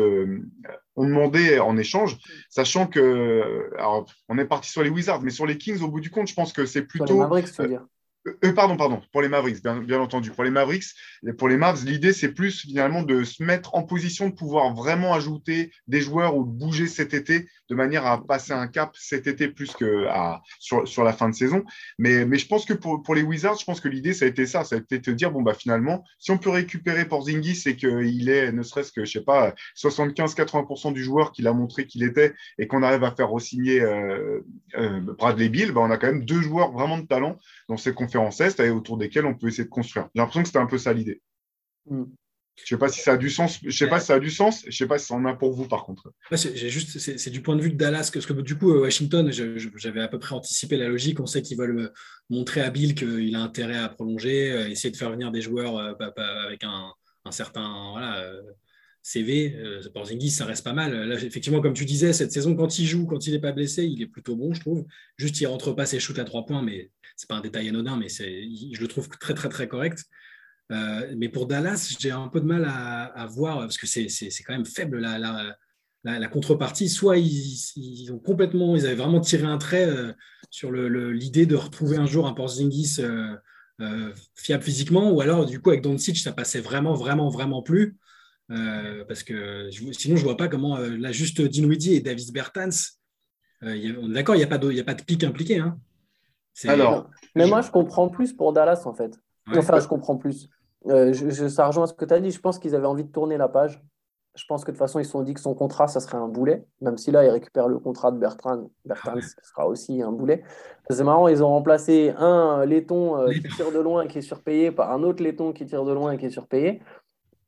[0.96, 2.18] ont demandé en échange,
[2.50, 6.00] sachant que, alors, on est parti sur les Wizards, mais sur les Kings, au bout
[6.00, 7.22] du compte, je pense que c'est plutôt.
[7.22, 7.78] Euh,
[8.26, 10.30] euh, pardon, pardon, pour les Mavericks, bien, entendu.
[10.30, 10.94] Pour les Mavericks,
[11.38, 15.12] pour les Mavs, l'idée, c'est plus finalement de se mettre en position de pouvoir vraiment
[15.12, 19.48] ajouter des joueurs ou bouger cet été de manière à passer un cap cet été
[19.48, 20.06] plus que
[20.60, 21.64] sur, la fin de saison.
[21.98, 24.62] Mais, je pense que pour, les Wizards, je pense que l'idée, ça a été ça.
[24.62, 28.28] Ça a été de dire, bon, bah finalement, si on peut récupérer Porzingis et qu'il
[28.28, 32.34] est, ne serait-ce que, je sais pas, 75-80% du joueur qu'il a montré qu'il était
[32.58, 34.40] et qu'on arrive à faire re-signer euh,
[35.18, 38.40] Bradley Bill, bah, on a quand même deux joueurs vraiment de talent dans ces conférences
[38.40, 40.08] est et autour desquels on peut essayer de construire.
[40.14, 41.22] J'ai l'impression que c'était un peu ça l'idée.
[41.86, 42.04] Mm.
[42.56, 43.58] Je sais pas si ça a du sens.
[43.62, 44.62] Je sais pas si ça a du sens.
[44.66, 46.12] Je sais pas si ça en a pour vous par contre.
[46.30, 49.30] J'ai juste, c'est du point de vue de Dallas que, que du coup euh, Washington,
[49.32, 51.18] j'avais à peu près anticipé la logique.
[51.20, 51.92] On sait qu'ils veulent euh,
[52.28, 55.78] montrer à Bill qu'il a intérêt à prolonger, euh, essayer de faire venir des joueurs
[55.78, 56.92] avec un,
[57.30, 58.30] certain voilà,
[59.02, 59.56] CV.
[59.92, 60.92] Porzingis, ça reste pas mal.
[60.94, 63.84] Là, effectivement, comme tu disais, cette saison, quand il joue, quand il n'est pas blessé,
[63.84, 64.86] il est plutôt bon, je trouve.
[65.16, 67.96] Juste, il rentre pas ses shoots à trois points, mais c'est pas un détail anodin,
[67.96, 70.04] mais je le trouve très, très, très correct.
[70.70, 74.08] Euh, mais pour Dallas, j'ai un peu de mal à, voir, parce que c'est
[74.46, 76.88] quand même faible la, contrepartie.
[76.88, 80.12] Soit ils, ont complètement, ils avaient vraiment tiré un trait euh,
[80.50, 85.70] sur l'idée de retrouver un jour un Porzingis euh, fiable physiquement, ou alors du coup
[85.70, 87.96] avec Doncic, ça passait vraiment, vraiment, vraiment plus.
[88.48, 92.68] Parce que sinon, je vois pas comment la juste Dinwiddie et Davis Bertans,
[93.62, 95.58] d'accord, il n'y a, pas de, a pas de pic impliqué.
[95.58, 95.78] Hein.
[96.66, 99.18] Alors, mais moi, je comprends plus pour Dallas, en fait.
[99.56, 100.48] Enfin, je comprends plus.
[100.86, 102.30] Euh, je, ça rejoint ce que tu as dit.
[102.30, 103.82] Je pense qu'ils avaient envie de tourner la page.
[104.34, 106.16] Je pense que de toute façon, ils se sont dit que son contrat, ça serait
[106.16, 106.64] un boulet.
[106.80, 108.70] Même si là, ils récupèrent le contrat de Bertrand.
[108.84, 110.42] Bertrand, ce sera aussi un boulet.
[110.88, 114.22] C'est marrant, ils ont remplacé un laiton euh, qui tire de loin et qui est
[114.22, 116.80] surpayé par un autre laiton qui tire de loin et qui est surpayé.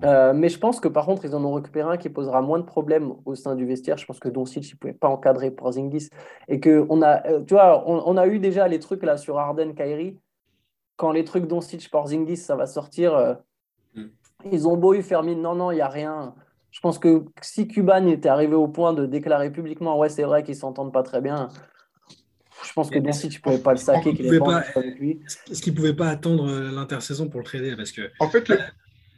[0.03, 2.59] Euh, mais je pense que par contre, ils en ont récupéré un qui posera moins
[2.59, 3.97] de problèmes au sein du vestiaire.
[3.97, 6.09] Je pense que Doncic ne pouvait pas encadrer Porzingis.
[6.49, 9.39] Et que on a, euh, tu vois, on, a eu déjà les trucs là sur
[9.39, 10.19] Arden, Kyrie.
[10.97, 13.35] Quand les trucs Doncic, Porzingis, ça va sortir, euh,
[13.95, 14.07] mm.
[14.53, 16.35] ils ont beau eu faire mine, non, non, il n'y a rien.
[16.71, 20.43] Je pense que si Cuban était arrivé au point de déclarer publiquement, ouais, c'est vrai
[20.43, 21.49] qu'ils s'entendent pas très bien,
[22.65, 24.11] je pense que Doncic, tu ne pouvais pas le saquer.
[24.11, 28.59] Est-ce qu'il ne pouvait pas attendre l'intersaison pour le trader Parce que, En fait, le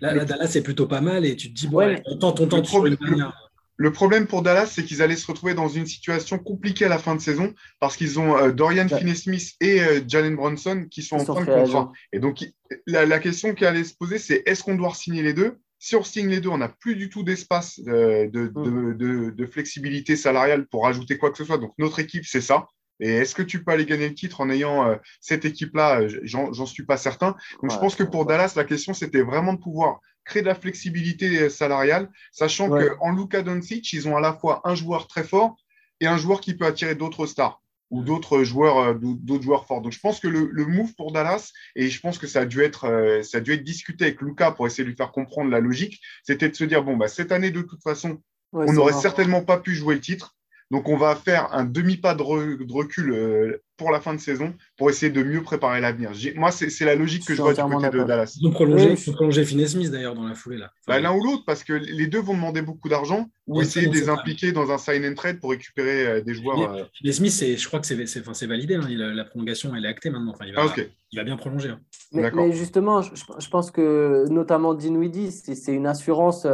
[0.00, 2.64] Là, Dallas, c'est plutôt pas mal et tu te dis, bon, on tente, on tente
[2.64, 3.32] le, problème,
[3.76, 6.98] le, problème pour Dallas, c'est qu'ils allaient se retrouver dans une situation compliquée à la
[6.98, 11.16] fin de saison parce qu'ils ont euh, Dorian Finney-Smith et euh, Jalen Bronson qui sont
[11.16, 11.92] en fin de contrat.
[12.12, 12.44] Et donc,
[12.86, 15.56] la, question qui allait se poser, c'est est-ce qu'on doit signer les deux?
[15.78, 18.96] Si on signe les deux, on n'a plus du tout d'espace euh, de, mm.
[18.96, 21.58] de, de, flexibilité salariale pour ajouter quoi que ce soit.
[21.58, 22.66] Donc, notre équipe, c'est ça.
[23.00, 26.00] Et est-ce que tu peux aller gagner le titre en ayant euh, cette équipe-là?
[26.00, 27.36] Euh, J'en suis pas certain.
[27.62, 30.54] Donc, je pense que pour Dallas, la question, c'était vraiment de pouvoir créer de la
[30.54, 35.24] flexibilité euh, salariale, sachant qu'en Luka Doncic, ils ont à la fois un joueur très
[35.24, 35.56] fort
[36.00, 39.80] et un joueur qui peut attirer d'autres stars ou d'autres joueurs, d'autres joueurs forts.
[39.80, 42.62] Donc, je pense que le, move pour Dallas, et je pense que ça a dû
[42.62, 45.60] être, ça a dû être discuté avec Luca pour essayer de lui faire comprendre la
[45.60, 48.20] logique, c'était de se dire bon, bah, cette année, de toute façon,
[48.52, 50.35] on n'aurait certainement pas pu jouer le titre.
[50.70, 54.90] Donc, on va faire un demi-pas de, recul euh, pour la fin de saison pour
[54.90, 56.10] essayer de mieux préparer l'avenir.
[56.34, 58.36] Moi, c'est la logique que je, vois du côté de Dallas.
[58.40, 60.58] Ils ont prolongé, prolonger Finney Smith d'ailleurs dans la foulée.
[60.58, 60.72] là.
[60.88, 63.94] Bah, l'un ou l'autre, parce que les deux vont demander beaucoup d'argent ou essayer de
[63.94, 66.74] les impliquer dans un sign and trade pour récupérer euh, des joueurs.
[66.74, 66.84] Euh.
[66.94, 68.74] Finney Smith, je crois que c'est validé.
[68.74, 68.88] Hein.
[68.88, 70.34] la prolongation, elle est actée maintenant.
[70.44, 70.74] il, va, ah,
[71.12, 71.70] il, va, bien prolonger.
[71.70, 71.80] Hein.
[72.12, 76.46] Mais, justement, je, pense que notamment Dinwiddie, c'est une assurance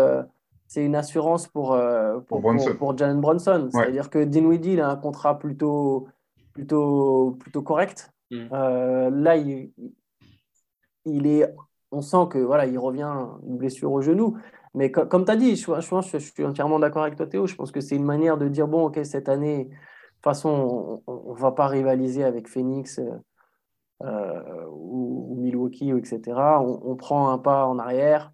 [0.72, 2.40] c'est une assurance pour, euh, pour,
[2.78, 3.68] pour, Jalen Brunson.
[3.70, 6.08] C'est-à-dire que Dinwiddie, il a un contrat plutôt,
[6.54, 8.10] plutôt, plutôt correct.
[8.30, 8.46] Mm.
[8.54, 9.70] Euh, là, il,
[11.04, 11.54] il est,
[11.90, 13.14] on sent que voilà, il revient
[13.46, 14.38] une blessure au genou.
[14.72, 17.46] Mais co- comme tu as dit, je, suis entièrement d'accord avec toi, Théo.
[17.46, 21.02] Je pense que c'est une manière de dire bon, ok, cette année, de toute façon,
[21.06, 23.10] on ne va pas rivaliser avec Phoenix euh,
[24.04, 26.22] euh, ou, ou Milwaukee, etc.
[26.62, 28.31] On, on prend un pas en arrière.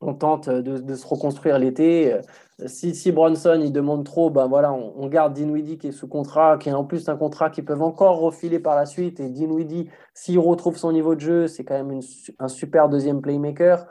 [0.00, 2.14] On tente de, se reconstruire l'été.
[2.14, 2.22] Euh,
[2.66, 6.08] Si, si Bronson il demande trop, ben voilà, on, on garde Dinwiddie qui est sous
[6.08, 9.20] contrat, qui est en plus un contrat qu'ils peuvent encore refiler par la suite.
[9.20, 12.00] Et Dinwiddie, s'il retrouve son niveau de jeu, c'est quand même
[12.38, 13.86] un super deuxième playmaker.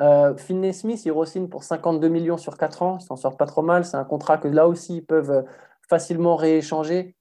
[0.00, 2.98] Euh, Finney Smith, il re-signe pour 52 millions sur 4 ans.
[3.00, 3.84] Il s'en sort pas trop mal.
[3.84, 5.42] C'est un contrat que là aussi, ils peuvent euh,
[5.88, 7.16] facilement rééchanger.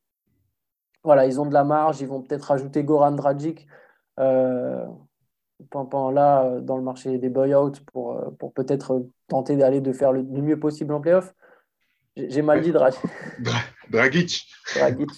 [1.04, 2.02] Voilà, ils ont de la marge.
[2.02, 3.68] Ils vont peut-être rajouter Goran Dragic
[4.20, 4.86] euh,
[5.70, 9.92] pendant là euh, dans le marché des buyouts pour, euh, pour peut-être tenter d'aller de
[9.94, 11.34] faire le, le mieux possible en playoff.
[12.16, 13.02] J'ai mal dit Dragic.
[13.40, 14.48] Dra- Dragic.
[14.76, 15.10] Dragic.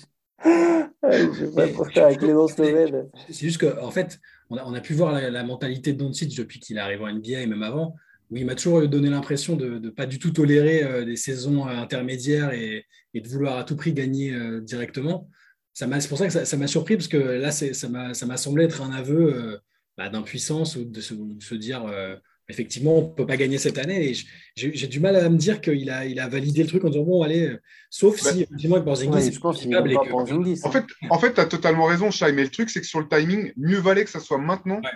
[0.45, 3.09] Ouais, Je sais pas pourquoi avec les noms slovènes.
[3.27, 4.19] C'est juste qu'en en fait,
[4.49, 7.07] on a, on a pu voir la, la mentalité de Doncic depuis qu'il arrive en
[7.07, 7.95] NBA et même avant,
[8.29, 11.67] où il m'a toujours donné l'impression de ne pas du tout tolérer euh, des saisons
[11.67, 15.29] euh, intermédiaires et, et de vouloir à tout prix gagner euh, directement.
[15.73, 18.35] C'est pour ça que ça m'a surpris, parce que là, c'est- ça m'a ça m'a
[18.35, 19.57] semblé être un aveu euh,
[19.99, 22.15] bah, d'impuissance ou de se, de se dire, euh,
[22.47, 24.11] effectivement, on ne peut pas gagner cette année.
[24.11, 24.15] Et
[24.55, 27.03] j'ai du mal à me dire qu'il a, il a validé le truc en disant,
[27.03, 30.65] bon, allez, euh, sauf Bah, si, effectivement, avec Porzingis, Ouais, je pense pas que-.
[30.65, 33.01] En fait, en fait tu as totalement raison, Shai, mais le truc, c'est que sur
[33.01, 34.89] le timing, mieux valait que ça soit maintenant, Ouais.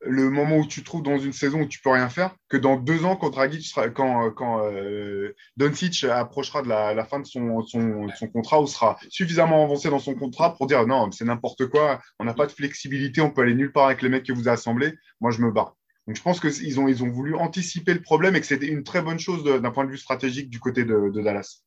[0.00, 2.56] Le moment où tu te trouves dans une saison où tu peux rien faire, que
[2.56, 7.20] dans deux ans, quand Dragic sera, quand, quand euh, Doncic approchera de la, la fin
[7.20, 10.86] de son, son, de son contrat ou sera suffisamment avancé dans son contrat pour dire
[10.86, 14.02] non, c'est n'importe quoi, on n'a pas de flexibilité, on peut aller nulle part avec
[14.02, 15.76] les mecs que vous avez assemblés, moi je me barre.
[16.06, 18.82] Donc je pense qu'ils ont, ils ont voulu anticiper le problème et que c'était une
[18.82, 21.64] très bonne chose d'un point de vue stratégique du côté de, de Dallas.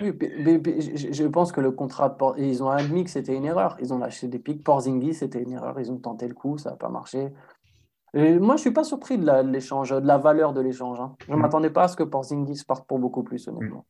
[0.00, 3.44] Oui, mais- mais- mais je pense que le contrat, ils ont admis que c'était une
[3.44, 3.76] erreur.
[3.80, 4.64] Ils ont lâché des pics.
[4.64, 5.78] Porzingis, c'était une erreur.
[5.80, 7.32] Ils ont tenté le coup, ça n'a pas marché.
[8.14, 11.00] Et moi, je suis pas surpris de l'échange, de la valeur de l'échange.
[11.00, 11.16] hein.
[11.26, 11.40] Je ne Mm.
[11.40, 13.86] m'attendais pas à ce que Porzingis parte pour beaucoup plus, honnêtement.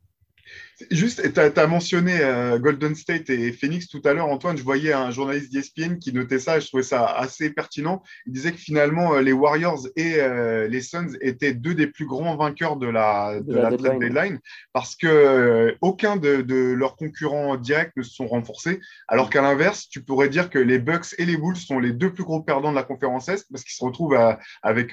[0.90, 4.56] Juste, tu as, mentionné euh, Golden State et Phoenix tout à l'heure, Antoine.
[4.56, 8.02] Je voyais un journaliste d'ESPN qui notait ça je trouvais ça assez pertinent.
[8.26, 12.06] Il disait que finalement, euh, les Warriors et euh, les Suns étaient deux des plus
[12.06, 14.00] grands vainqueurs de la, de De la la trade deadline.
[14.14, 14.38] deadline
[14.72, 18.80] parce que euh, aucun de, de leurs concurrents directs ne se sont renforcés.
[19.08, 22.12] Alors qu'à l'inverse, tu pourrais dire que les Bucks et les Bulls sont les deux
[22.12, 24.92] plus gros perdants de la conférence Est parce qu'ils se retrouvent à- avec,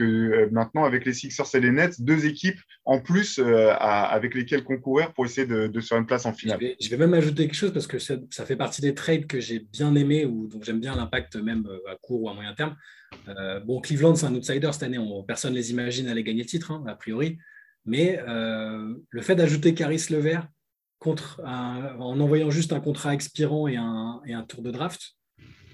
[0.51, 5.13] maintenant avec les Sixers et les Nets, deux équipes en plus à- avec lesquelles concourir
[5.13, 6.59] pour essayer de, de se faire une place en Je finale.
[6.59, 9.25] vais, je vais même ajouter quelque chose parce que ça, ça fait partie des trades
[9.27, 12.33] que j'ai bien aimés ou dont j'aime bien l'impact même euh, à court ou à
[12.33, 12.75] moyen terme.
[13.27, 14.97] Euh, bon, Cleveland, c'est un outsider cette année.
[14.99, 17.37] On- personne ne les imagine aller gagner le titre, hein, a priori.
[17.85, 20.47] Mais euh, le fait d'ajouter Caris Levert
[20.99, 25.01] contre un- en envoyant juste un contrat expirant et un, et un tour de draft,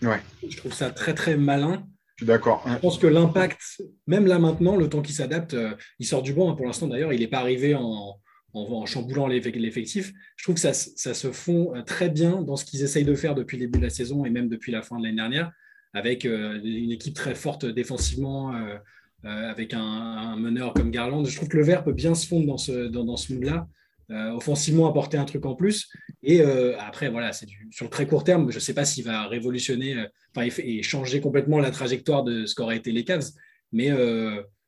[0.02, 0.20] Ouais.
[0.48, 1.84] je trouve ça très très malin.
[2.18, 2.64] Je suis d'accord.
[2.68, 6.32] Je pense que l'impact, même là maintenant, le temps qu'il s'adapte, euh, il sort du
[6.34, 6.50] banc.
[6.52, 6.56] hein.
[6.56, 8.18] Pour l'instant, d'ailleurs, il n'est pas arrivé en,
[8.56, 10.14] en, chamboulant l'eff- l'effectif.
[10.38, 13.36] Je trouve que ça, se fond euh, très bien dans ce qu'ils essayent de faire
[13.36, 15.52] depuis le début de la saison et même depuis la fin de l'année dernière,
[15.94, 18.78] avec euh, une équipe très forte défensivement, euh,
[19.24, 21.26] avec un, meneur comme Garland.
[21.26, 23.68] Je trouve que le vert peut bien se fondre dans ce, dans, dans ce mood-là.
[24.36, 25.90] offensivement apporter un truc en plus
[26.22, 26.42] et
[26.78, 29.96] après voilà c'est sur le très court terme je ne sais pas s'il va révolutionner
[30.36, 33.32] enfin, et, changer complètement la trajectoire de ce qu'auraient été les Cavs
[33.72, 33.90] mais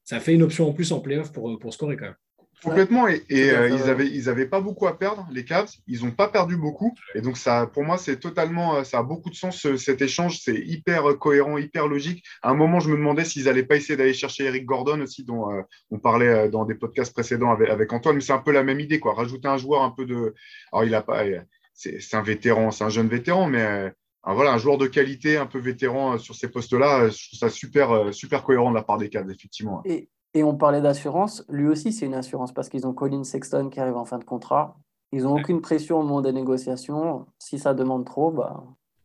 [0.04, 2.16] ça fait une option en plus en playoff pour scorer quand même
[2.64, 3.08] Complètement.
[3.08, 3.90] Et, euh, ils ouais.
[3.90, 5.70] avaient, ils avaient pas beaucoup à perdre, les Cavs.
[5.88, 6.94] Ils n'ont pas perdu beaucoup.
[7.16, 10.02] Et donc, ça, pour moi, c'est totalement, euh, ça a beaucoup de sens, ce- cet
[10.02, 10.40] échange.
[10.40, 12.24] C'est hyper euh, cohérent, hyper logique.
[12.42, 15.24] À un moment, je me demandais s'ils n'allaient pas essayer d'aller chercher Eric Gordon aussi,
[15.24, 18.16] dont euh, on parlait euh, dans des podcasts précédents avec, avec Antoine.
[18.16, 19.14] Mais c'est un peu la même idée, quoi.
[19.14, 20.34] Rajouter un joueur un peu de.
[20.72, 21.26] Alors, il a pas.
[21.26, 21.40] euh,
[21.74, 23.62] C'est c'est un vétéran, c'est un jeune vétéran, mais.
[23.62, 23.90] euh,
[24.30, 27.28] un, voilà, un joueur de qualité, un peu vétéran euh, sur ces postes-là, euh, je
[27.30, 29.82] trouve ça super, euh, super cohérent de la part des Cavs, effectivement.
[29.86, 31.44] Et, et on parlait d'assurance.
[31.50, 34.24] Lui aussi, c'est une assurance parce qu'ils ont Colin Sexton qui arrive en fin de
[34.24, 34.78] contrat.
[35.12, 37.26] Ils n'ont aucune pression au moment des négociations.
[37.40, 38.64] Si ça demande trop, bah,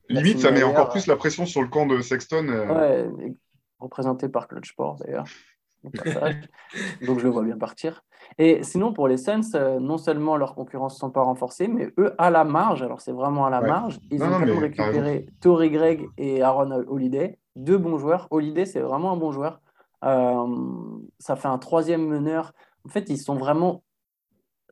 [0.09, 2.49] Limite, ça met encore plus la pression sur le camp de Sexton.
[2.49, 3.35] euh, Ouais,
[3.79, 5.25] représenté par Clutch Sport d'ailleurs.
[7.07, 8.03] Donc je le vois bien partir.
[8.39, 11.93] Et sinon, pour les Suns, euh, non seulement leurs concurrents ne sont pas renforcés, mais
[11.99, 13.69] eux, à la marge, alors c'est vraiment à la Ouais.
[13.69, 18.29] marge, ils Non, ont non, récupéré Torrey Gregg et Aaron Holiday, deux bons joueurs.
[18.31, 19.61] Holiday, c'est vraiment un bon joueur.
[20.05, 20.47] Euh,
[21.19, 22.53] ça fait un troisième meneur.
[22.85, 23.83] En fait, ils sont vraiment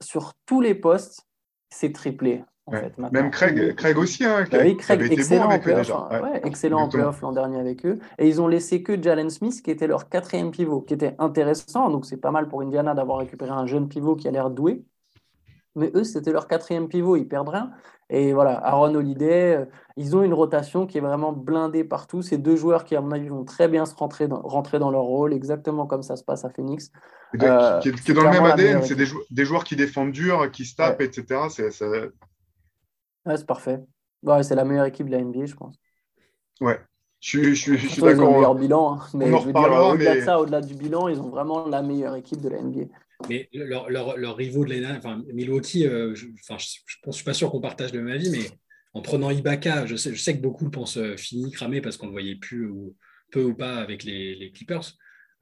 [0.01, 1.27] sur tous les postes,
[1.71, 2.45] c'est triplé.
[2.67, 2.81] En Ouais.
[2.83, 2.99] fait.
[2.99, 5.59] Même Craig, Craig aussi, hein, qui, Bah oui, qui Craig, avait été bon excellent en
[5.59, 6.21] playoff, hein.
[6.23, 6.41] Ouais.
[6.45, 7.99] Excellent en l'an dernier avec eux.
[8.19, 11.91] Et ils ont laissé que Jalen Smith, qui était leur quatrième pivot, qui était intéressant.
[11.91, 14.85] Donc c'est pas mal pour Indiana d'avoir récupéré un jeune pivot qui a l'air doué.
[15.77, 17.71] Mais eux, c'était leur quatrième pivot, ils perdent rien.
[18.09, 19.65] Et voilà, Aaron Holiday, euh,
[19.97, 22.23] ils ont une rotation qui est vraiment blindée partout.
[22.23, 24.91] Ces deux joueurs qui, à mon avis, vont très bien se rentrer dans, rentrer dans
[24.91, 26.91] leur rôle, exactement comme ça se passe à Phoenix.
[27.41, 30.75] Euh, qui, est, dans le même ADN, c'est des, joueurs qui défendent dur, qui se
[30.75, 31.43] tapent, etc.
[31.49, 33.81] C'est parfait.
[34.25, 35.77] Ouais, c'est la meilleure équipe de la NBA, je pense.
[36.61, 36.81] Ouais.
[37.21, 38.17] Je, je, je, suis d'accord.
[38.17, 39.07] Ils ont le meilleur bilan, hein.
[39.15, 42.61] mais au-delà de ça, au-delà du bilan, ils ont vraiment la meilleure équipe de la
[42.61, 42.87] NBA.
[43.29, 47.51] Mais leurs leur, leur rivaux de l'année, enfin Milwaukee, euh, je ne suis pas sûr
[47.51, 48.51] qu'on partage le même avis, mais
[48.95, 51.97] en prenant Ibaka, je sais, je sais que beaucoup le pensent euh, fini, cramé, parce
[51.97, 52.97] qu'on ne le voyait plus, ou
[53.31, 54.95] peu ou pas, avec les, les Clippers.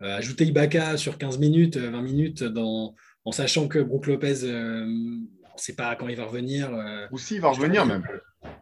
[0.02, 4.86] Euh, ajouter Ibaka sur 15 minutes, 20 minutes, dans, en sachant que Brook Lopez, on
[4.86, 5.26] ne
[5.56, 6.70] sait pas quand il va revenir.
[7.10, 8.04] Ou s'il va revenir même.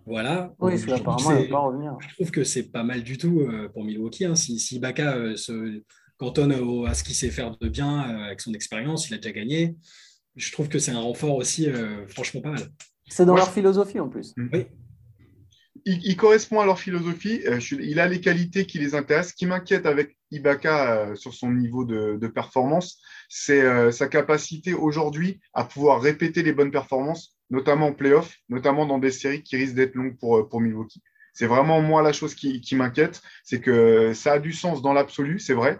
[0.06, 0.54] Voilà.
[0.60, 1.96] Oui, je, apparemment, il va pas revenir.
[2.00, 4.24] Je trouve que c'est pas mal du tout euh, pour Milwaukee.
[4.24, 4.34] Hein.
[4.34, 5.82] Si, si Ibaka euh, se
[6.18, 6.52] cantonne
[6.86, 9.76] à ce qu'il sait faire de bien euh, avec son expérience, il a déjà gagné.
[10.36, 11.66] Je trouve que c'est un renfort aussi,
[12.08, 12.68] franchement, pas mal.
[13.08, 14.34] C'est dans leur philosophie en plus.
[14.52, 14.66] Oui
[15.86, 17.40] il, correspond à leur philosophie.
[17.46, 19.32] Euh, il a les qualités qui les intéressent.
[19.32, 24.74] Ce qui m'inquiète avec Ibaka euh, sur son niveau de, performance, c'est euh, sa capacité
[24.74, 29.56] aujourd'hui à pouvoir répéter les bonnes performances, notamment en playoff, notamment dans des séries qui
[29.56, 31.02] risquent d'être longues pour, pour Milwaukee.
[31.32, 35.38] C'est vraiment moi la chose qui m'inquiète, c'est que ça a du sens dans l'absolu,
[35.38, 35.78] c'est vrai,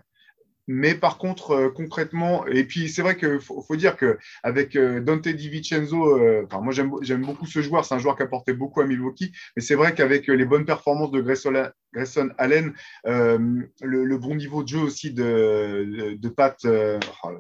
[0.69, 5.01] mais par contre, euh, concrètement, et puis c'est vrai qu'il faut, faut, dire qu'avec euh,
[5.01, 8.53] Dante DiVincenzo, euh, enfin, moi j'aime beaucoup ce joueur, c'est un joueur qui a apporté
[8.53, 12.73] beaucoup à Milwaukee, mais c'est vrai qu'avec les bonnes performances de Grayson, Allen,
[13.05, 16.57] le, bon niveau de jeu aussi de, de, Pat.
[16.65, 17.31] Oh,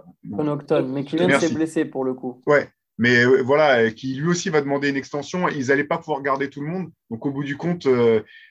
[0.85, 2.43] mais qui vient de s'est blessé pour le coup.
[2.47, 2.68] Ouais,
[2.99, 5.49] mais voilà, qui lui aussi va demander une extension.
[5.49, 6.91] Ils n'allaient pas pouvoir garder tout le monde.
[7.11, 7.87] Donc, au bout du compte,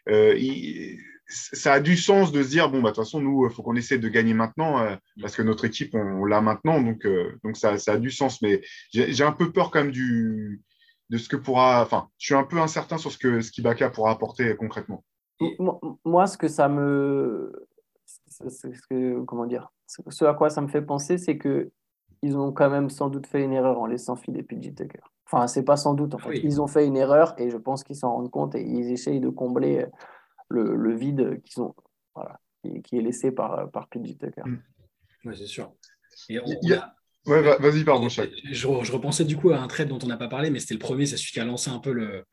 [0.08, 3.54] il, ça a du sens de se dire bon bah de toute façon nous il
[3.54, 7.06] faut qu'on essaie de gagner maintenant euh, parce que notre équipe on, l'a maintenant donc
[7.06, 8.42] euh, donc ça, ça, a du sens.
[8.42, 8.62] Mais
[8.92, 10.62] j'ai un peu peur quand même du
[11.10, 13.90] de ce que pourra enfin je suis un peu incertain sur ce que ce qu'Ibaka
[13.90, 15.04] pourra apporter concrètement.
[16.06, 17.68] Moi ce que ça me
[18.06, 21.72] ce que, comment dire ce à quoi ça me fait penser c'est que
[22.22, 25.02] ils ont quand même sans doute fait une erreur en laissant filer PJ Tucker.
[25.26, 26.38] Enfin c'est pas sans doute en fait.
[26.38, 29.20] Ils ont fait une erreur et je pense qu'ils s'en rendent compte et ils essayent
[29.20, 29.88] de combler
[30.50, 31.76] le, vide qu'ils ont,
[32.14, 32.40] voilà,
[32.84, 34.44] qui, est laissé par, par PJ Tucker.
[35.26, 35.74] Oui, c'est sûr.
[36.30, 36.40] Et
[37.26, 38.22] vas-y, pardon, je,
[38.52, 40.80] je, repensais du coup à un trade dont on n'a pas parlé, mais c'était le
[40.80, 42.24] premier, c'est celui qui a lancé un peu le,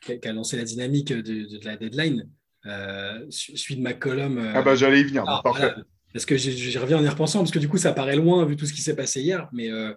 [0.00, 2.28] qui a lancé la dynamique de, la deadline.
[2.66, 4.38] Euh, celui de McCollum.
[4.38, 5.72] Euh, ah bah j'allais y venir, ah, parfait.
[6.12, 8.56] Parce que j'y reviens en y repensant, parce que du coup, ça paraît loin vu
[8.56, 9.48] tout ce qui s'est passé hier.
[9.52, 9.94] Mais euh,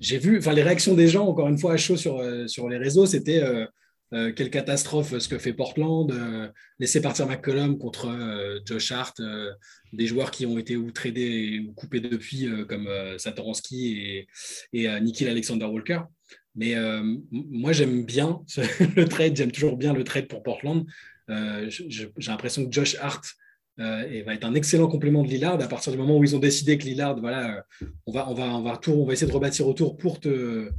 [0.00, 2.78] j'ai vu, enfin, les réactions des gens, encore une fois, à chaud sur, sur les
[2.78, 3.42] réseaux, c'était
[4.12, 6.48] euh, quelle catastrophe ce que fait Portland, euh,
[6.78, 9.20] laisser partir McCollum contre euh, Josh Hart,
[9.92, 12.88] des joueurs qui ont été ou tradés ou coupés depuis, comme
[13.18, 14.28] Satoransky et,
[14.72, 16.00] et Nikhil Alexander Walker.
[16.54, 16.74] Mais
[17.30, 18.40] moi, j'aime bien
[18.96, 20.86] le trade, j'aime toujours bien le trade pour Portland.
[21.28, 23.24] J'ai l'impression que Josh Hart
[23.78, 26.78] va être un excellent complément de Lillard à partir du moment où ils ont décidé
[26.78, 27.64] que Lillard, voilà,
[28.06, 30.70] on va, on va, on va, on va essayer de rebâtir autour pour te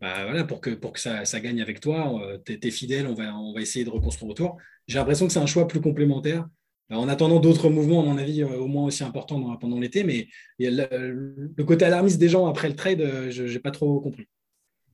[0.00, 3.14] bah, voilà, pour que, pour que ça, gagne avec toi, euh, tu es, fidèle, on
[3.14, 4.58] va, essayer de reconstruire autour.
[4.86, 6.46] J'ai l'impression que c'est un choix plus complémentaire.
[6.90, 10.28] En attendant d'autres mouvements, à mon avis, euh, au moins aussi importants pendant l'été, mais
[10.58, 14.26] le, côté alarmiste des gens après le trade, euh, je n'ai pas trop compris.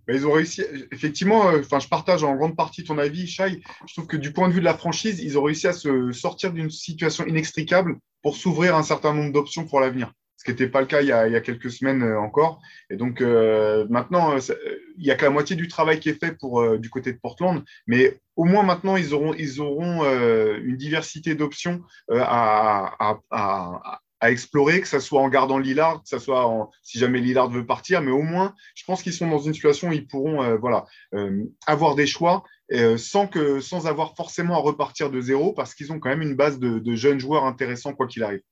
[0.08, 3.60] Ils ont réussi, effectivement, enfin, je partage en grande partie ton avis, Shai.
[3.86, 6.10] Je trouve que du point de vue de la franchise, ils ont réussi à se
[6.12, 10.68] sortir d'une situation inextricable pour s'ouvrir un certain nombre d'options pour l'avenir ce qui n'était
[10.68, 12.60] pas le cas il y, a, quelques semaines euh, encore.
[12.90, 14.40] Et donc euh, maintenant, euh,
[14.98, 16.36] il n'y a que la moitié du travail qui est fait
[16.80, 23.18] du côté de Portland, mais au moins maintenant, ils auront, une diversité d'options à,
[24.22, 28.00] explorer, que ce soit en gardant Lillard, que ce soit si jamais Lillard veut partir,
[28.02, 30.42] mais au moins, je pense qu'ils sont dans une situation où ils pourront
[31.66, 32.42] avoir des choix
[32.98, 36.94] sans avoir forcément à repartir de zéro, parce qu'ils ont quand même une base de
[36.96, 38.42] jeunes joueurs intéressants, quoi qu'il arrive.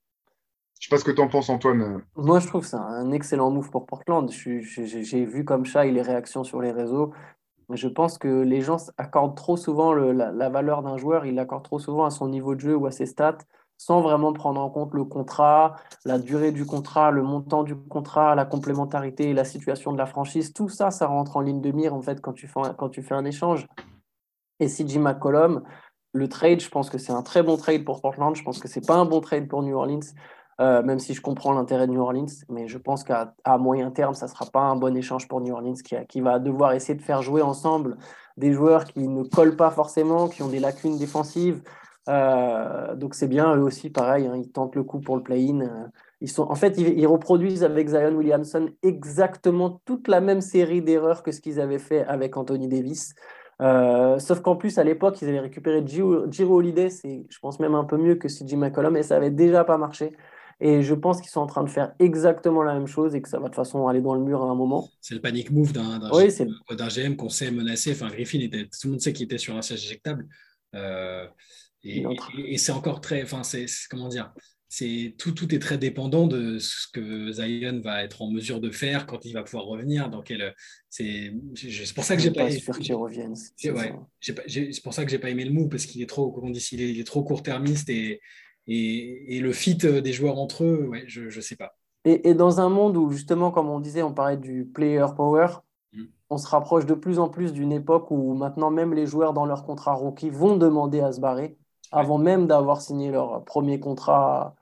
[0.80, 2.02] Je sais pas ce que tu en penses, Antoine.
[2.16, 4.30] Moi, je trouve c'est un excellent move pour Portland.
[4.30, 7.12] J'ai vu comme ça les réactions sur les réseaux.
[7.68, 11.78] Je pense que les gens accordent trop souvent la, valeur d'un joueur, ils l'accordent trop
[11.78, 13.38] souvent à son niveau de jeu ou à ses stats,
[13.76, 15.76] sans vraiment prendre en compte le contrat,
[16.06, 20.54] la durée du contrat, le montant du contrat, la complémentarité, la situation de la franchise.
[20.54, 23.66] Tout ça, ça rentre en ligne de mire en fait quand tu fais un, échange.
[24.58, 25.62] Et CJ McCollum,
[26.12, 28.34] le trade, je pense que c'est un très bon trade pour Portland.
[28.34, 30.00] Je pense que c'est pas un bon trade pour New Orleans.
[30.60, 32.26] Euh, même si je comprends l'intérêt de New Orleans.
[32.50, 35.54] Mais je pense qu'à moyen terme, ça ne sera pas un bon échange pour New
[35.54, 37.96] Orleans qui, qui, va devoir essayer de faire jouer ensemble
[38.36, 41.62] des joueurs qui ne collent pas forcément, qui ont des lacunes défensives.
[42.10, 45.60] Euh, donc c'est bien, eux aussi, pareil, hein, ils tentent le coup pour le play-in.
[45.60, 45.86] Euh,
[46.20, 51.22] ils sont, en fait, ils, reproduisent avec Zion Williamson exactement toute la même série d'erreurs
[51.22, 53.14] que ce qu'ils avaient fait avec Anthony Davis.
[54.18, 57.84] Sauf qu'en plus, à l'époque, ils avaient récupéré Giro, Holiday, c'est, je pense même un
[57.84, 60.12] peu mieux que CJ McCollum, et ça avait déjà pas marché.
[60.60, 63.28] Et je pense qu'ils sont en train de faire exactement la même chose et que
[63.28, 64.88] ça va de toute façon aller dans le mur à un moment.
[65.00, 67.92] C'est le panic move d'un, GM, qu'on sait menacer.
[67.92, 70.28] Enfin, Griffin, était, tout le monde sait qu'il était sur un siège éjectable.
[70.74, 71.26] Euh,
[71.82, 73.22] et, c'est encore très.
[73.22, 74.32] Enfin, c'est, comment dire
[74.72, 78.70] c'est tout, tout est très dépendant de ce que Zion va être en mesure de
[78.70, 80.08] faire quand il va pouvoir revenir.
[80.10, 80.54] Dans quel,
[80.88, 81.32] c'est,
[81.92, 83.34] pour ça que j'ai pas, pas sûr qu'il revienne.
[83.56, 83.72] C'est,
[84.82, 86.82] pour ça que j'ai pas aimé le move parce qu'il est trop, on dit, il
[86.82, 88.20] est, il est trop court-termiste et,
[88.70, 91.76] et, le fit des joueurs entre eux, ouais, je ne sais pas.
[92.04, 95.48] Et, dans un monde où, justement, comme on disait, on parlait du player power,
[95.92, 96.04] mm.
[96.30, 99.44] on se rapproche de plus en plus d'une époque où maintenant même les joueurs dans
[99.44, 101.58] leur contrat rookie vont demander à se barrer
[101.92, 104.54] avant même d'avoir signé leur premier contrat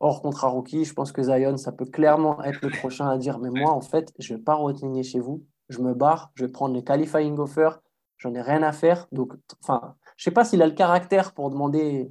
[0.00, 0.84] hors contrat rookie.
[0.84, 3.80] Je pense que Zion, ça peut clairement être le prochain à dire, mais moi, en
[3.80, 6.82] fait, je ne vais pas re chez vous, je me barre, je vais prendre les
[6.82, 7.80] qualifying offers,
[8.18, 9.06] j'en ai rien à faire.
[9.12, 12.10] Donc, enfin, je ne sais pas s'il a le caractère pour demander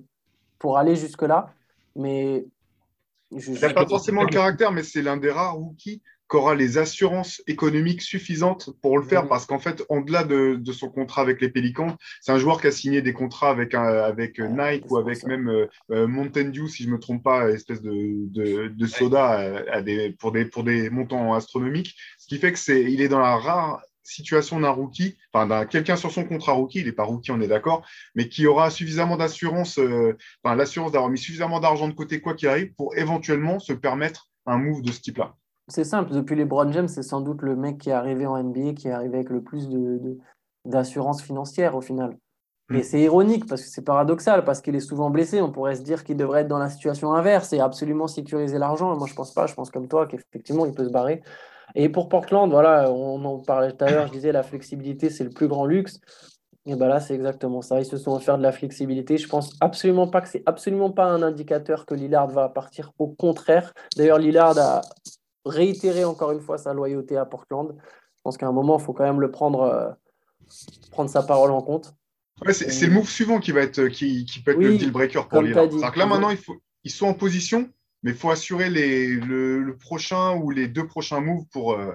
[0.63, 1.53] pour aller jusque-là.
[1.93, 2.45] Mais
[3.35, 6.01] je, il n'a pas forcément le caractère, mais c'est l'un des rares rookies
[6.31, 10.89] qui aura les assurances économiques suffisantes pour le faire, parce qu'en fait, au-delà de, son
[10.89, 14.89] contrat avec les Pélicans, c'est un joueur qui a signé des contrats avec, avec Nike
[14.89, 18.69] ou avec même euh, euh, Mountain Dew, si je ne me trompe pas, espèce de,
[18.69, 22.83] de, soda à, des, pour, des, pour des montants astronomiques, ce qui fait que c'est,
[22.83, 26.79] il est dans la rare situation d'un rookie, enfin d'un quelqu'un sur son contrat rookie,
[26.79, 27.85] il n'est pas rookie, on est d'accord,
[28.15, 32.33] mais qui aura suffisamment d'assurance, euh, enfin l'assurance d'avoir mis suffisamment d'argent de côté quoi
[32.33, 35.35] qu'il arrive pour éventuellement se permettre un move de ce type-là.
[35.69, 38.41] C'est simple, depuis les Brown James, c'est sans doute le mec qui est arrivé en
[38.41, 39.69] NBA, qui est arrivé avec le plus
[40.65, 42.17] d'assurance de, financière au final.
[42.71, 42.83] Et mm.
[42.83, 45.41] c'est ironique parce que c'est paradoxal, parce qu'il est souvent blessé.
[45.41, 48.95] On pourrait se dire qu'il devrait être dans la situation inverse et absolument sécuriser l'argent.
[48.97, 49.47] Moi, je pense pas.
[49.47, 51.21] Je pense comme toi qu'effectivement, il peut se barrer.
[51.75, 55.23] Et pour Portland, voilà, on en parlait tout à l'heure, je disais la flexibilité, c'est
[55.23, 55.99] le plus grand luxe.
[56.65, 57.79] Et ben là, c'est exactement ça.
[57.79, 59.17] Ils se sont offerts de la flexibilité.
[59.17, 62.93] Je pense absolument pas que c'est absolument pas un indicateur que Lillard va partir.
[62.99, 63.73] Au contraire.
[63.97, 64.81] D'ailleurs, Lillard a
[65.45, 67.75] réitéré encore une fois sa loyauté à Portland.
[67.77, 69.89] Je pense qu'à un moment, il faut quand même le prendre, euh,
[70.91, 71.93] prendre sa parole en compte.
[72.51, 75.41] c'est le move suivant qui va être qui, qui peut être le deal breaker pour
[75.41, 75.67] Lillard.
[75.67, 76.55] Que là, maintenant, il faut,
[76.85, 77.69] ils sont en position
[78.03, 81.73] mais il faut assurer les, le, prochain ou les deux prochains moves pour.
[81.73, 81.93] Euh,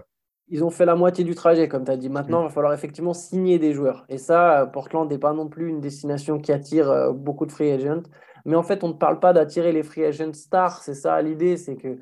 [0.48, 2.08] Ils ont fait la moitié du trajet, comme tu as dit.
[2.08, 4.06] Maintenant, il va falloir effectivement signer des joueurs.
[4.08, 7.70] Et ça, Portland n'est pas non plus une destination qui attire euh, beaucoup de free
[7.70, 8.02] agents.
[8.46, 10.82] Mais en fait, on ne parle pas d'attirer les free agents stars.
[10.82, 11.58] C'est ça l'idée.
[11.58, 11.98] C'est que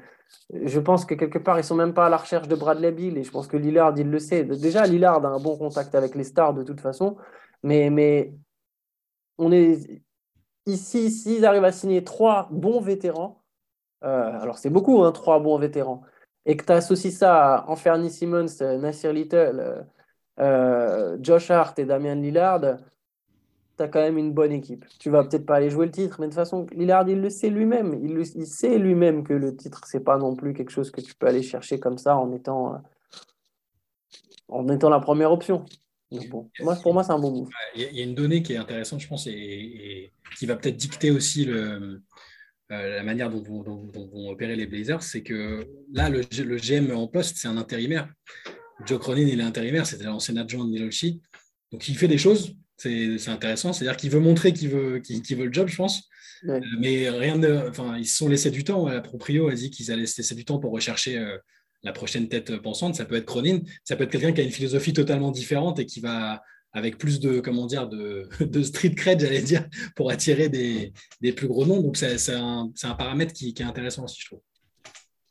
[0.53, 2.93] je pense que quelque part, ils ne sont même pas à la recherche de Bradley
[2.93, 3.19] Bill.
[3.19, 4.45] Et je pense que Lillard, il le sait.
[4.45, 7.17] Déjà, Lillard a un bon contact avec les stars de toute façon.
[7.65, 8.33] Mais, mais
[9.39, 10.03] on est
[10.67, 13.36] ici, s'ils arrivent à signer trois bons vétérans, euh,
[14.01, 16.03] alors c'est beaucoup, hein, trois bons vétérans,
[16.45, 19.87] et que tu associes ça à Anferny Simmons, Nasir Little,
[20.39, 24.85] euh, Josh Hart et Damien Lillard, tu as quand même une bonne équipe.
[24.99, 27.31] Tu vas peut-être pas aller jouer le titre, mais de toute façon, Lillard, il le
[27.31, 27.99] sait lui-même.
[28.03, 31.27] Il, sait lui-même que le titre, c'est pas non plus quelque chose que tu peux
[31.27, 32.79] aller chercher comme ça en étant, euh,
[34.49, 35.65] en étant la première option.
[36.11, 36.49] bon,
[36.83, 37.51] pour moi, c'est un bon move.
[37.75, 41.11] Il y a une donnée qui est intéressante, je pense, et qui va peut-être dicter
[41.11, 42.03] aussi le, euh,
[42.71, 47.49] la manière dont, vont opérer les Blazers, c'est que là, le, GM en poste, c'est
[47.49, 48.09] un intérimaire.
[48.85, 51.21] Joe Cronin, il est intérimaire, c'était l'ancien adjoint de Nilochi.
[51.73, 53.73] Donc, il fait des choses, c'est intéressant.
[53.73, 56.09] C'est-à-dire qu'il veut montrer qu'il veut, veut le job, je pense.
[56.49, 58.89] Euh, mais rien de, enfin, ils se sont laissés du temps.
[58.89, 61.39] La proprio a dit qu'ils allaient se laisser du temps pour rechercher euh,
[61.83, 62.95] la prochaine tête pensante.
[62.95, 65.87] Ça peut être Cronin, ça peut être quelqu'un qui a une philosophie totalement différente et
[65.87, 66.43] qui va
[66.77, 69.67] avec plus de, comment dire, de, street cred, j'allais dire,
[69.97, 70.93] pour attirer des,
[71.33, 71.81] plus gros noms.
[71.81, 74.41] Donc, c'est un, paramètre qui, est intéressant aussi, je trouve.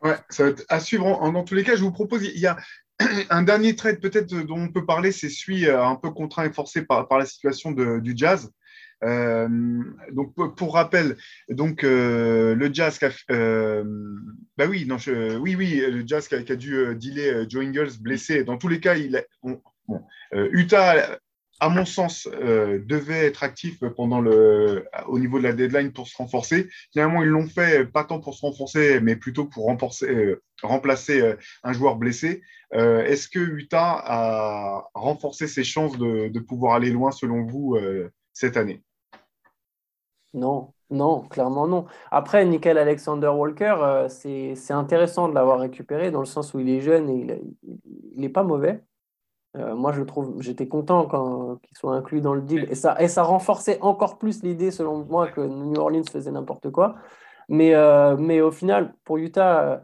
[0.01, 1.05] Ouais, ça va être à suivre.
[1.31, 2.57] dans tous les cas, je vous propose, il y a
[3.29, 6.51] un dernier trade peut-être dont on peut parler, c'est celui euh, un peu contraint et
[6.51, 8.51] forcé par, la situation du jazz.
[9.03, 9.47] Euh,
[10.13, 11.17] donc pour rappel,
[11.49, 13.11] donc euh, le Jazz, qui a,
[14.57, 14.87] bah oui,
[15.41, 18.43] oui, oui, le Jazz qui a, a dû dealer Joe Ingles blessé.
[18.45, 19.61] Dans tous les cas, il bon,
[20.33, 21.19] Utah
[21.59, 26.07] à mon sens, euh, devait être actif pendant le, au niveau de la deadline pour
[26.07, 26.69] se renforcer.
[26.91, 31.35] Finalement, ils l'ont fait pas tant pour se renforcer, mais plutôt pour euh, remplacer euh,
[31.63, 32.41] un joueur blessé.
[32.71, 37.77] Est-ce que Utah a renforcé ses chances de, pouvoir aller loin, selon vous,
[38.33, 38.83] cette année?
[40.33, 41.85] Non, non, clairement non.
[42.11, 46.81] Après, Nickel Alexander Walker, c'est intéressant de l'avoir récupéré dans le sens où il est
[46.81, 48.83] jeune et il n'est pas mauvais.
[49.55, 52.67] Moi, je trouve, j'étais content quand qu'ils soient inclus dans le deal.
[52.69, 56.71] Et ça, et ça renforçait encore plus l'idée, selon moi, que New Orleans faisait n'importe
[56.71, 56.95] quoi.
[57.49, 57.73] Mais,
[58.17, 59.81] mais au final, pour Utah,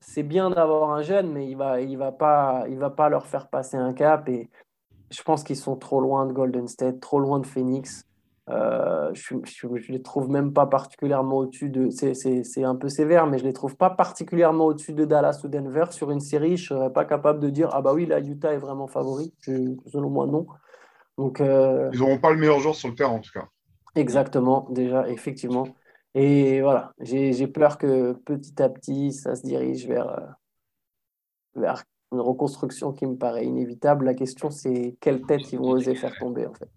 [0.00, 3.08] c'est bien d'avoir un jeune, mais il ne va, il va, pas, il va pas
[3.08, 4.28] leur faire passer un cap.
[4.28, 4.50] Et
[5.10, 8.06] je pense qu'ils sont trop loin de Golden State, trop loin de Phoenix.
[8.50, 11.88] Euh, je ne les trouve même pas particulièrement au-dessus de.
[11.90, 15.48] C'est un peu sévère, mais je ne les trouve pas particulièrement au-dessus de Dallas ou
[15.48, 15.86] Denver.
[15.90, 18.52] Sur une série, je ne serais pas capable de dire Ah bah oui, là, Utah
[18.52, 19.32] est vraiment favori.
[19.46, 20.46] selon moi, non.
[21.16, 23.48] Donc, euh, Ils n'auront pas le meilleur joueur sur le terrain, en tout cas.
[23.94, 25.68] Exactement, déjà, effectivement.
[26.14, 30.26] Et voilà, j'ai peur que petit à petit, ça se dirige vers, euh,
[31.56, 31.82] vers
[32.12, 34.04] une reconstruction qui me paraît inévitable.
[34.04, 36.68] La question, c'est quelle tête ils vont oser faire tomber, en fait.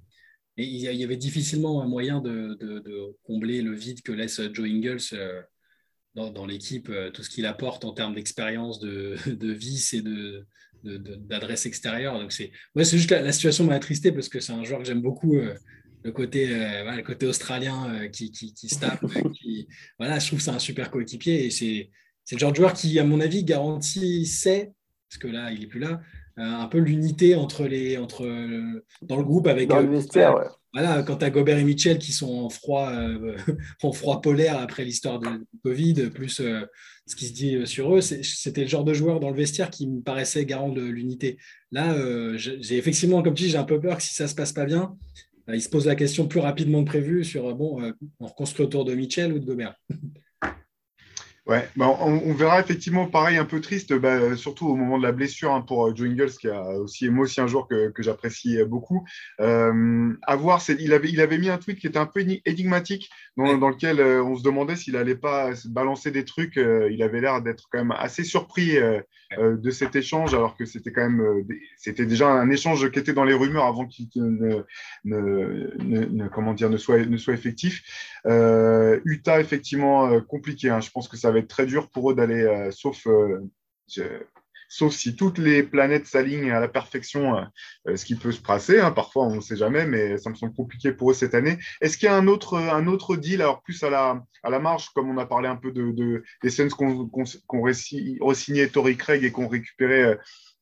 [0.58, 5.42] Il y avait difficilement un moyen de, combler le vide que laisse Joe Ingles euh,
[6.16, 9.54] dans, l'équipe, euh, tout ce qu'il apporte en termes d'expérience, de, de
[9.96, 10.48] et de,
[10.84, 12.20] d'adresse extérieure.
[12.20, 14.86] Donc c'est, c'est juste la, la situation m'a attristé parce que c'est un joueur que
[14.86, 15.36] j'aime beaucoup.
[15.38, 15.54] Euh,
[16.04, 19.04] le côté, le côté australien qui, qui, se tape.
[20.00, 21.90] voilà, je trouve que c'est un super coéquipier et c'est,
[22.24, 24.72] c'est le genre de joueur qui, à mon avis, garantissait,
[25.10, 26.00] parce que là, il n'est plus là,
[26.38, 28.26] un peu l'unité entre les entre
[29.02, 30.46] dans le groupe avec dans le vestiaire, ouais.
[30.74, 33.36] voilà quand as Gobert et Mitchell qui sont en froid euh,
[33.84, 35.28] en froid polaire après l'histoire de
[35.64, 36.62] Covid plus euh,
[37.08, 39.88] ce qui se dit sur eux c'était le genre de joueur dans le vestiaire qui
[39.88, 41.38] me paraissait garant de l'unité
[41.72, 41.96] là
[42.38, 44.66] j'ai effectivement comme tu dis j'ai un peu peur que si ça se passe pas
[44.66, 44.96] bien
[45.52, 48.94] il se pose la question plus rapidement que prévu sur bon on reconstruit autour de
[48.94, 49.76] Mitchell ou de Gobert
[51.48, 55.14] Ouais, bah, on, verra effectivement pareil un peu triste, bah, surtout au moment de la
[55.14, 58.04] blessure hein, pour euh, Joe Ingles, qui a aussi moi aussi un joueur que, que
[58.04, 59.06] j'apprécie beaucoup.
[59.40, 63.10] Euh, à voir, il avait, il avait mis un tweet qui était un peu énigmatique,
[63.38, 66.58] dans, dans lequel euh, on se demandait s'il n'allait pas balancer des trucs.
[66.58, 68.78] Euh, il avait l'air d'être quand même assez surpris
[69.38, 73.26] de cet échange, alors que c'était quand même c'était déjà un échange qui était dans
[73.26, 74.08] les rumeurs avant qu'il
[75.04, 77.84] ne, comment dire ne soit ne soit effectif.
[78.26, 80.70] Utah effectivement compliqué.
[80.70, 80.82] Hein.
[80.82, 83.50] Je pense que ça va être très dur pour eux d'aller, euh, sauf, euh,
[84.68, 87.38] sauf si toutes les planètes s'alignent à la perfection,
[87.88, 88.80] euh, ce qui peut se passer.
[88.80, 88.92] Hein.
[88.92, 91.58] parfois, on ne sait jamais, mais ça me semble compliqué pour eux cette année.
[91.82, 94.60] Est-ce qu'il y a un autre, un autre deal, alors plus à la, à la
[94.60, 97.24] marge, comme on a parlé un peu de, des scènes qu'on qu
[97.60, 100.18] re-signé Tori Craig et qu'on récupérait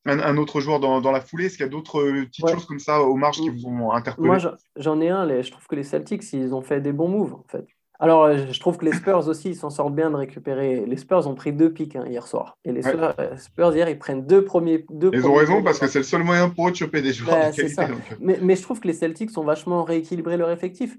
[0.06, 1.46] un, autre joueur dans, dans la foulée?
[1.46, 4.28] Est-ce qu'il y a d'autres petites choses comme ça aux marges qui vous ont interpellé
[4.28, 4.38] Moi,
[4.76, 5.26] j'en ai un.
[5.26, 7.66] Les, je trouve que les Celtics, ils ont fait des bons moves, en fait.
[7.98, 10.84] Alors, euh, je trouve que les Spurs aussi, ils s'en sortent bien de récupérer.
[10.86, 12.58] Les Spurs ont pris deux pics hein, hier soir.
[12.64, 14.84] Et les euh, Spurs, hier, ils prennent deux premiers.
[14.90, 17.12] Deux ils ont raison parce que c'est le seul moyen pour eux de choper des
[17.12, 17.50] joueurs.
[17.50, 17.94] de euh.
[18.20, 20.98] mais, mais, je trouve que les Celtics ont vachement rééquilibré leur effectif.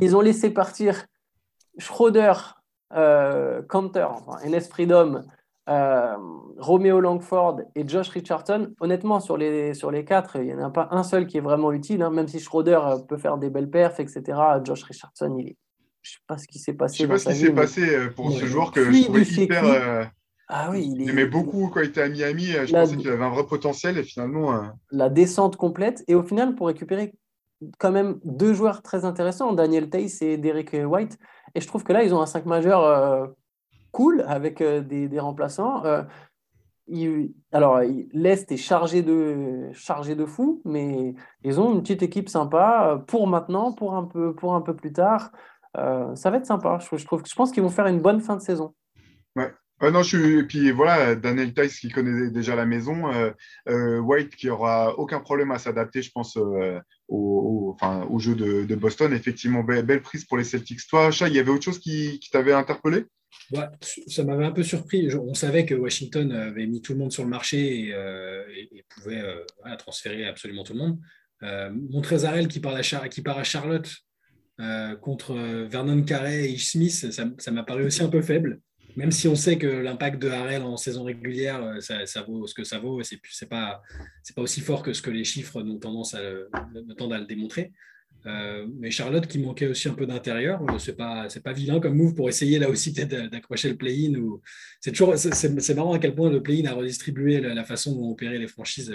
[0.00, 1.04] Ils ont laissé partir
[1.78, 2.32] Schroeder,
[2.94, 5.22] euh, Cantor, enfin, Enes Freedom,
[5.66, 8.72] Romeo Langford et Josh Richardson.
[8.80, 11.42] Honnêtement, sur les, sur les quatre, il n'y en a pas un seul qui est
[11.42, 12.02] vraiment utile.
[12.02, 14.38] Hein, même si Schroeder peut faire des belles perfs, etc.
[14.64, 15.56] Josh Richardson, il est
[16.02, 16.96] je sais pas ce qui s'est passé.
[16.96, 19.64] Je sais pas ce qui s'est passé euh, pour ce joueur que je trouvais hyper.
[19.64, 20.04] Euh,
[20.48, 22.52] ah oui, il, aimait beaucoup quand il était à Miami.
[22.52, 24.62] Euh, je pensais qu'il avait un vrai potentiel et finalement.
[24.90, 26.02] La descente complète.
[26.08, 27.14] Et au final, pour récupérer
[27.78, 31.18] quand même deux joueurs très intéressants, Daniel Tace et Derek White.
[31.54, 33.28] Et je trouve que là, ils ont un 5 majeur
[33.92, 35.82] cool avec des, des, remplaçants.
[37.52, 37.80] alors,
[38.12, 43.26] l'Est est chargé de, chargé de fou, mais ils ont une petite équipe sympa pour
[43.26, 45.30] maintenant, pour un peu, pour un peu plus tard.
[45.76, 46.78] Euh, ça va être sympa.
[46.80, 48.74] Je, trouve, je pense qu'ils vont faire une bonne fin de saison.
[49.36, 49.52] Ouais.
[49.82, 50.38] non, je suis...
[50.38, 53.30] Et puis voilà, Daniel Tice qui connaît déjà la maison, euh,
[53.68, 56.36] euh, White qui aura aucun problème à s'adapter, je pense,
[57.08, 59.12] au, enfin, au jeu de, Boston.
[59.12, 60.86] Effectivement, belle, prise pour les Celtics.
[60.88, 63.04] Toi, Chat, il y avait autre chose qui, t'avait interpellé?
[64.06, 65.08] Ça m'avait un peu surpris.
[65.14, 69.22] On savait que Washington avait mis tout le monde sur le marché et, pouvait
[69.78, 70.98] transférer absolument tout le monde.
[71.90, 73.88] Montrezarel qui part, qui part à Charlotte
[74.60, 78.60] euh, contre euh, Vernon Carey et Ish Smith, ça m'a paru aussi un peu faible.
[78.96, 82.52] Même si on sait que l'impact de Harrell en saison régulière, euh, ça, vaut ce
[82.52, 83.80] que ça vaut, c'est pas,
[84.34, 86.20] pas aussi fort que ce que les chiffres ont tendance à,
[86.98, 87.72] tendent à le démontrer.
[88.26, 92.14] mais Charlotte qui manquait aussi un peu d'intérieur, c'est pas c'est pas vilain comme move
[92.14, 94.12] pour essayer là aussi d'accrocher le play-in.
[94.80, 98.38] C'est toujours c'est marrant à quel point le play-in a redistribué la, façon dont opérer
[98.38, 98.94] les franchises,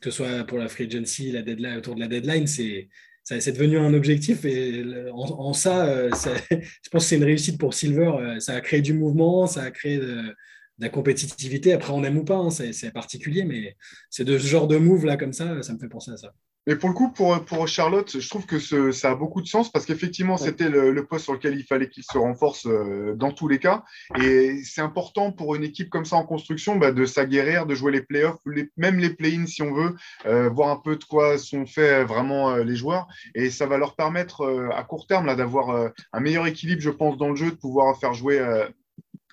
[0.00, 2.88] que ce soit pour la free agency, la deadline autour de la deadline, c'est
[3.26, 6.10] c'est devenu un objectif et en, ça, euh,
[6.50, 8.12] je pense que c'est une réussite pour Silver.
[8.20, 10.34] Euh, ça a créé du mouvement, ça a créé de,
[10.78, 11.72] la compétitivité.
[11.72, 13.76] Après, on aime ou pas, hein, c'est particulier, mais
[14.10, 16.34] c'est de ce genre de move là comme ça, ça me fait penser à ça.
[16.66, 19.46] Mais pour le coup, pour, pour Charlotte, je trouve que ce, ça a beaucoup de
[19.46, 23.30] sens parce qu'effectivement, c'était le, poste sur lequel il fallait qu'il se renforce euh, dans
[23.30, 23.84] tous les cas.
[24.20, 27.92] Et c'est important pour une équipe comme ça en construction bah, de s'aguerrir, de jouer
[27.92, 29.94] les playoffs, les, même les play-ins si on veut,
[30.26, 33.06] euh, voir un peu de quoi sont faits vraiment euh, les joueurs.
[33.36, 37.28] Et ça va leur permettre à court terme d'avoir un meilleur équilibre, je pense, dans
[37.28, 38.40] le jeu, de pouvoir faire jouer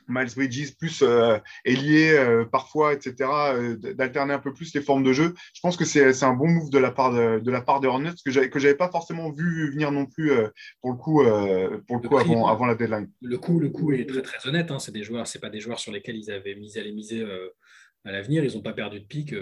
[0.08, 3.16] Miles Bridges plus euh, ailier euh, parfois, etc.,
[3.54, 5.34] euh, d'alterner un peu plus les formes de jeu.
[5.54, 7.88] Je pense que c'est un bon move de la part de, de la part de
[7.88, 10.32] Hornets que j'avais que j'avais pas forcément vu venir non plus
[10.82, 11.24] pour le coup
[11.88, 13.10] pour le, coup avant, avant, la deadline.
[13.22, 14.72] Le coup le coup est très très honnête.
[14.72, 14.80] Hein.
[14.80, 17.26] C'est des joueurs, c'est pas des joueurs sur lesquels ils avaient misé à les miser
[18.06, 18.44] à l'avenir.
[18.44, 19.36] Ils n'ont pas perdu de pic.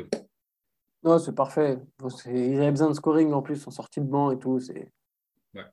[1.04, 1.80] Non, c'est parfait.
[2.28, 4.60] Ils avaient besoin de scoring en plus en sortie de banc et tout.
[4.60, 4.92] C'est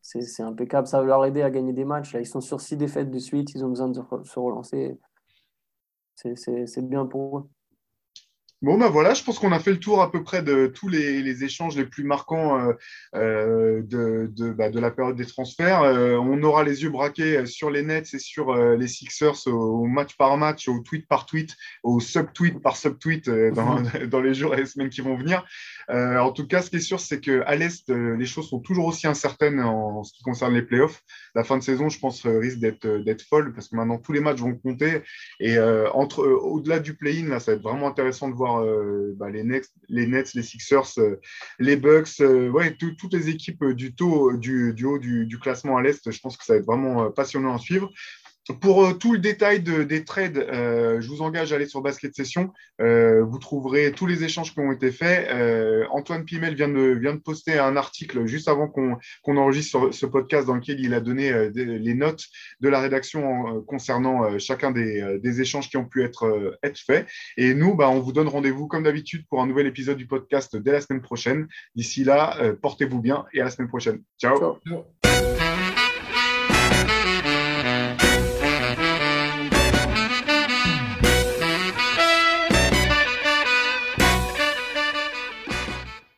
[0.03, 0.87] c'est impeccable.
[0.87, 2.15] Ça va leur aider à gagner des matchs.
[2.15, 3.55] Ils sont sur six défaites de suite.
[3.55, 4.99] Ils ont besoin de se relancer.
[6.15, 7.49] C'est bien pour eux.
[8.61, 10.89] Bon, ben voilà, je pense qu'on a fait le tour à peu près de tous
[10.89, 12.73] les, échanges les plus marquants euh,
[13.15, 15.83] euh, de, bah, de, la période des transferts.
[15.83, 20.17] Euh, on aura les yeux braqués sur les Nets et sur les Sixers au, match
[20.17, 21.55] par match, au tweet par tweet,
[21.85, 23.81] au sub-tweet par sub-tweet dans,
[24.11, 25.47] dans, les jours et les semaines qui vont venir.
[25.89, 29.07] en tout cas, ce qui est sûr, c'est qu'à l'Est, les choses sont toujours aussi
[29.07, 31.01] incertaines en, ce qui concerne les playoffs.
[31.37, 34.41] La fin de saison, je pense, risque d'être folle parce que maintenant, tous les matchs
[34.41, 35.03] vont compter.
[35.39, 39.31] Et entre au-delà du play-in, là, ça va être vraiment intéressant de voir euh, bah,
[39.31, 41.17] les, Nets, les Sixers, euh,
[41.59, 46.11] les Bucks, euh, ouais, toutes les équipes du, taux, du, haut du, classement à l'Est.
[46.11, 47.91] Je pense que ça va être vraiment passionnant à suivre.
[48.55, 52.15] Pour euh, tout le détail des trades, euh, je vous engage à aller sur Basket
[52.15, 52.53] Session.
[52.81, 55.29] Euh, vous trouverez tous les échanges qui ont été faits.
[55.91, 60.47] Antoine Pimel vient de, vient de poster un article juste avant qu'on enregistre ce podcast
[60.47, 62.25] dans lequel il a donné les notes
[62.61, 67.07] de la rédaction concernant chacun des, des, échanges qui ont pu être, être faits.
[67.37, 70.57] Et nous, bah, on vous donne rendez-vous comme d'habitude pour un nouvel épisode du podcast
[70.57, 71.49] dès la semaine prochaine.
[71.75, 74.03] D'ici là, portez-vous bien et à la semaine prochaine.
[74.19, 74.39] Ciao.
[74.39, 74.98] Ciao.